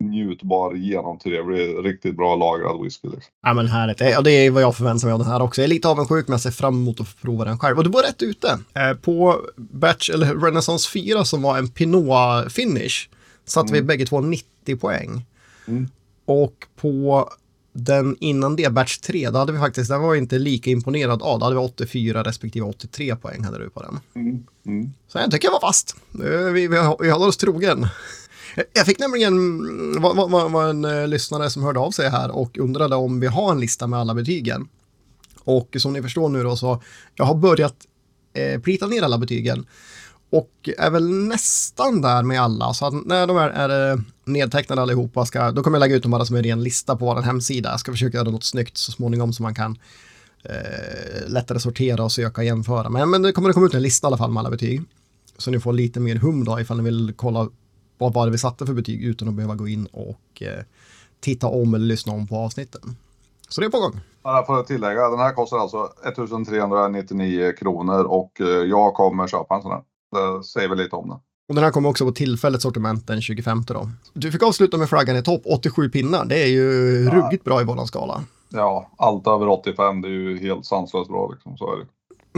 njutbar, 0.00 0.74
genomtrevlig, 0.74 1.86
riktigt 1.86 2.16
bra 2.16 2.36
lagrad 2.36 2.82
whisky. 2.82 3.08
Liksom. 3.08 3.32
Ja 3.42 3.54
men 3.54 3.66
härligt. 3.66 4.00
Ja, 4.00 4.20
det 4.20 4.30
är 4.32 4.50
vad 4.50 4.62
jag 4.62 4.76
förväntar 4.76 5.06
mig 5.06 5.12
av 5.12 5.18
den 5.18 5.28
här 5.28 5.42
också. 5.42 5.60
Jag 5.60 5.64
är 5.64 5.68
lite 5.68 5.88
avundsjuk 5.88 6.28
men 6.28 6.32
jag 6.32 6.40
ser 6.40 6.50
fram 6.50 6.74
emot 6.74 7.00
att 7.00 7.22
prova 7.22 7.44
den 7.44 7.58
själv. 7.58 7.78
Och 7.78 7.84
du 7.84 7.90
var 7.90 8.02
rätt 8.02 8.22
ute. 8.22 8.58
Eh, 8.74 8.92
på 8.94 9.40
Batch, 9.56 10.10
eller 10.10 10.34
Renaissance 10.34 10.90
4 10.90 11.24
som 11.24 11.42
var 11.42 11.58
en 11.58 11.68
Pinot 11.68 12.52
finish 12.52 13.08
satte 13.44 13.72
vi 13.72 13.82
bägge 13.82 14.06
två 14.06 14.20
90 14.20 14.76
poäng. 14.76 15.24
Mm. 15.66 15.88
Och 16.24 16.66
på 16.76 17.28
den 17.72 18.16
innan 18.20 18.56
det, 18.56 18.72
Batch 18.72 18.98
3, 18.98 19.30
då 19.30 19.38
hade 19.38 19.52
vi 19.52 19.58
faktiskt, 19.58 19.90
den 19.90 20.00
var 20.00 20.08
jag 20.08 20.16
inte 20.16 20.38
lika 20.38 20.70
imponerad 20.70 21.22
av. 21.22 21.38
Då 21.38 21.44
hade 21.46 21.56
vi 21.56 21.62
84 21.62 22.22
respektive 22.22 22.66
83 22.66 23.16
poäng 23.16 23.44
hade 23.44 23.58
du 23.58 23.70
på 23.70 23.82
den. 23.82 24.00
Mm. 24.14 24.46
Mm. 24.66 24.92
Så 25.08 25.18
jag 25.18 25.30
tycker 25.30 25.46
jag 25.46 25.52
var 25.52 25.60
fast. 25.60 25.96
Eh, 26.14 26.52
Vi, 26.52 26.68
vi, 26.68 26.78
vi 27.00 27.10
håller 27.10 27.28
oss 27.28 27.36
trogen. 27.36 27.86
Jag 28.72 28.86
fick 28.86 28.98
nämligen, 28.98 29.32
mm, 29.32 30.02
var, 30.02 30.14
var, 30.28 30.48
var, 30.48 30.68
en 30.68 30.84
eh, 30.84 31.08
lyssnare 31.08 31.50
som 31.50 31.62
hörde 31.62 31.80
av 31.80 31.90
sig 31.90 32.10
här 32.10 32.30
och 32.30 32.58
undrade 32.58 32.96
om 32.96 33.20
vi 33.20 33.26
har 33.26 33.52
en 33.52 33.60
lista 33.60 33.86
med 33.86 34.00
alla 34.00 34.14
betygen. 34.14 34.68
Och 35.44 35.76
som 35.78 35.92
ni 35.92 36.02
förstår 36.02 36.28
nu 36.28 36.42
då 36.42 36.56
så, 36.56 36.82
jag 37.14 37.24
har 37.24 37.34
börjat 37.34 37.76
eh, 38.34 38.60
plita 38.60 38.86
ner 38.86 39.02
alla 39.02 39.18
betygen. 39.18 39.66
Och 40.30 40.68
är 40.78 40.90
väl 40.90 41.10
nästan 41.10 42.00
där 42.00 42.22
med 42.22 42.40
alla, 42.40 42.74
så 42.74 42.86
att 42.86 43.06
när 43.06 43.26
de 43.26 43.36
är, 43.36 43.50
är 43.50 44.02
nedtecknade 44.24 44.82
allihopa, 44.82 45.26
ska, 45.26 45.50
då 45.50 45.62
kommer 45.62 45.78
jag 45.78 45.80
lägga 45.80 45.96
ut 45.96 46.02
dem 46.02 46.10
bara 46.10 46.24
som 46.24 46.36
en 46.36 46.42
ren 46.42 46.62
lista 46.62 46.96
på 46.96 47.04
vår 47.04 47.22
hemsida. 47.22 47.70
Jag 47.70 47.80
ska 47.80 47.92
försöka 47.92 48.16
göra 48.16 48.30
något 48.30 48.44
snyggt 48.44 48.76
så 48.76 48.92
småningom 48.92 49.32
så 49.32 49.42
man 49.42 49.54
kan 49.54 49.78
eh, 50.44 51.28
lättare 51.28 51.60
sortera 51.60 52.04
och 52.04 52.12
söka 52.12 52.40
och 52.40 52.44
jämföra. 52.44 52.90
Men, 52.90 53.10
men 53.10 53.22
det 53.22 53.32
kommer 53.32 53.48
att 53.48 53.54
komma 53.54 53.66
ut 53.66 53.74
en 53.74 53.82
lista 53.82 54.06
i 54.06 54.08
alla 54.08 54.16
fall 54.16 54.30
med 54.30 54.40
alla 54.40 54.50
betyg. 54.50 54.82
Så 55.38 55.50
ni 55.50 55.60
får 55.60 55.72
lite 55.72 56.00
mer 56.00 56.16
hum 56.16 56.44
då 56.44 56.60
ifall 56.60 56.76
ni 56.76 56.82
vill 56.82 57.12
kolla 57.16 57.48
vad 57.98 58.12
var 58.14 58.26
det 58.26 58.32
vi 58.32 58.38
satte 58.38 58.66
för 58.66 58.72
betyg 58.74 59.02
utan 59.04 59.28
att 59.28 59.34
behöva 59.34 59.54
gå 59.54 59.68
in 59.68 59.86
och 59.86 60.42
eh, 60.42 60.64
titta 61.20 61.46
om 61.46 61.74
eller 61.74 61.86
lyssna 61.86 62.12
om 62.12 62.26
på 62.26 62.36
avsnitten. 62.36 62.96
Så 63.48 63.60
det 63.60 63.66
är 63.66 63.70
på 63.70 63.80
gång. 63.80 64.00
Ja, 64.22 64.36
Jag 64.36 64.46
får 64.46 64.62
tillägga, 64.62 65.08
den 65.08 65.18
här 65.18 65.32
kostar 65.32 65.58
alltså 65.58 65.88
1399 66.04 67.52
kronor 67.58 68.04
och 68.04 68.40
eh, 68.40 68.46
jag 68.46 68.94
kommer 68.94 69.26
köpa 69.26 69.54
en 69.54 69.62
sån 69.62 69.70
här. 69.70 69.82
Det 70.12 70.44
säger 70.44 70.68
väl 70.68 70.78
lite 70.78 70.96
om 70.96 71.08
det. 71.08 71.14
Och 71.48 71.54
den 71.54 71.64
här 71.64 71.70
kommer 71.70 71.88
också 71.88 72.04
på 72.06 72.12
tillfälligt 72.12 72.62
sortiment 72.62 73.06
den 73.06 73.22
25 73.22 73.62
då. 73.66 73.90
Du 74.12 74.32
fick 74.32 74.42
avsluta 74.42 74.76
med 74.76 74.88
flaggan 74.88 75.16
i 75.16 75.22
topp, 75.22 75.42
87 75.44 75.88
pinnar. 75.90 76.24
Det 76.24 76.42
är 76.42 76.46
ju 76.46 76.62
Ja. 77.04 77.10
ruggigt 77.14 77.44
bra 77.44 77.60
i 77.60 77.64
våran 77.64 77.86
skala. 77.86 78.24
Ja, 78.48 78.90
allt 78.96 79.26
över 79.26 79.48
85 79.48 80.02
det 80.02 80.08
är 80.08 80.12
ju 80.12 80.38
helt 80.38 80.66
sanslöst 80.66 81.08
bra 81.10 81.30
liksom. 81.32 81.56
Så 81.56 81.72
är 81.72 81.76
det. 81.78 81.86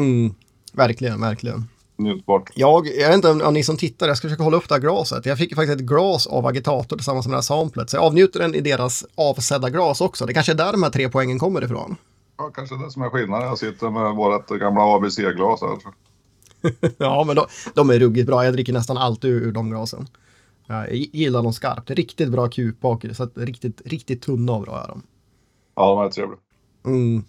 Mm, 0.02 0.34
verkligen, 0.72 1.20
verkligen. 1.20 1.68
Njutbart. 1.98 2.50
Jag, 2.54 2.86
jag 2.86 3.08
vet 3.08 3.14
inte 3.14 3.30
om, 3.30 3.54
ni 3.54 3.64
som 3.64 3.76
tittar, 3.76 4.08
jag 4.08 4.16
ska 4.16 4.28
försöka 4.28 4.42
hålla 4.42 4.56
upp 4.56 4.68
det 4.68 4.74
här 4.74 4.80
glaset. 4.80 5.26
Jag 5.26 5.38
fick 5.38 5.50
ju 5.50 5.56
faktiskt 5.56 5.80
ett 5.80 5.86
glas 5.86 6.26
av 6.26 6.46
Agitator 6.46 6.96
tillsammans 6.96 7.26
med 7.26 7.32
det 7.32 7.36
här 7.36 7.42
samplet. 7.42 7.90
Så 7.90 7.96
jag 7.96 8.04
avnjuter 8.04 8.40
den 8.40 8.54
i 8.54 8.60
deras 8.60 9.04
avsedda 9.14 9.70
glas 9.70 10.00
också. 10.00 10.26
Det 10.26 10.34
kanske 10.34 10.52
är 10.52 10.56
där 10.56 10.72
de 10.72 10.82
här 10.82 10.90
tre 10.90 11.08
poängen 11.08 11.38
kommer 11.38 11.64
ifrån. 11.64 11.96
Ja, 12.38 12.50
kanske 12.54 12.76
det 12.76 12.90
som 12.90 13.02
är 13.02 13.10
skillnaden. 13.10 13.48
Jag 13.48 13.58
sitter 13.58 13.90
med 13.90 14.14
vårt 14.14 14.48
gamla 14.48 14.82
ABC-glas 14.82 15.60
här. 15.62 15.78
ja, 16.98 17.24
men 17.26 17.36
de, 17.36 17.46
de 17.74 17.90
är 17.90 17.98
ruggigt 17.98 18.26
bra. 18.26 18.44
Jag 18.44 18.52
dricker 18.54 18.72
nästan 18.72 18.96
alltid 18.96 19.30
ur, 19.30 19.42
ur 19.42 19.52
de 19.52 19.70
glasen. 19.70 20.06
Jag 20.66 20.94
gillar 20.94 21.42
dem 21.42 21.52
skarpt. 21.52 21.90
Riktigt 21.90 22.28
bra 22.28 22.48
kupa 22.48 22.88
och 22.88 23.04
så 23.12 23.28
riktigt, 23.34 23.82
riktigt 23.84 24.22
tunna 24.22 24.52
och 24.52 24.62
bra 24.62 24.82
är 24.82 24.88
de. 24.88 25.02
Ja, 25.74 25.94
de 25.94 26.06
är 26.06 26.10
trevliga. 26.10 26.38
Mm. 26.86 27.24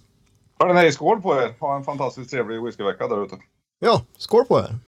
Hörni, 0.59 0.91
skål 0.91 1.21
på 1.21 1.35
er! 1.35 1.55
Ha 1.59 1.75
en 1.75 1.83
fantastiskt 1.83 2.31
trevlig 2.31 2.63
whiskyvecka 2.63 3.07
där 3.07 3.25
ute. 3.25 3.35
Ja, 3.81 3.99
skål 4.17 4.45
på 4.49 4.57
er! 4.57 4.86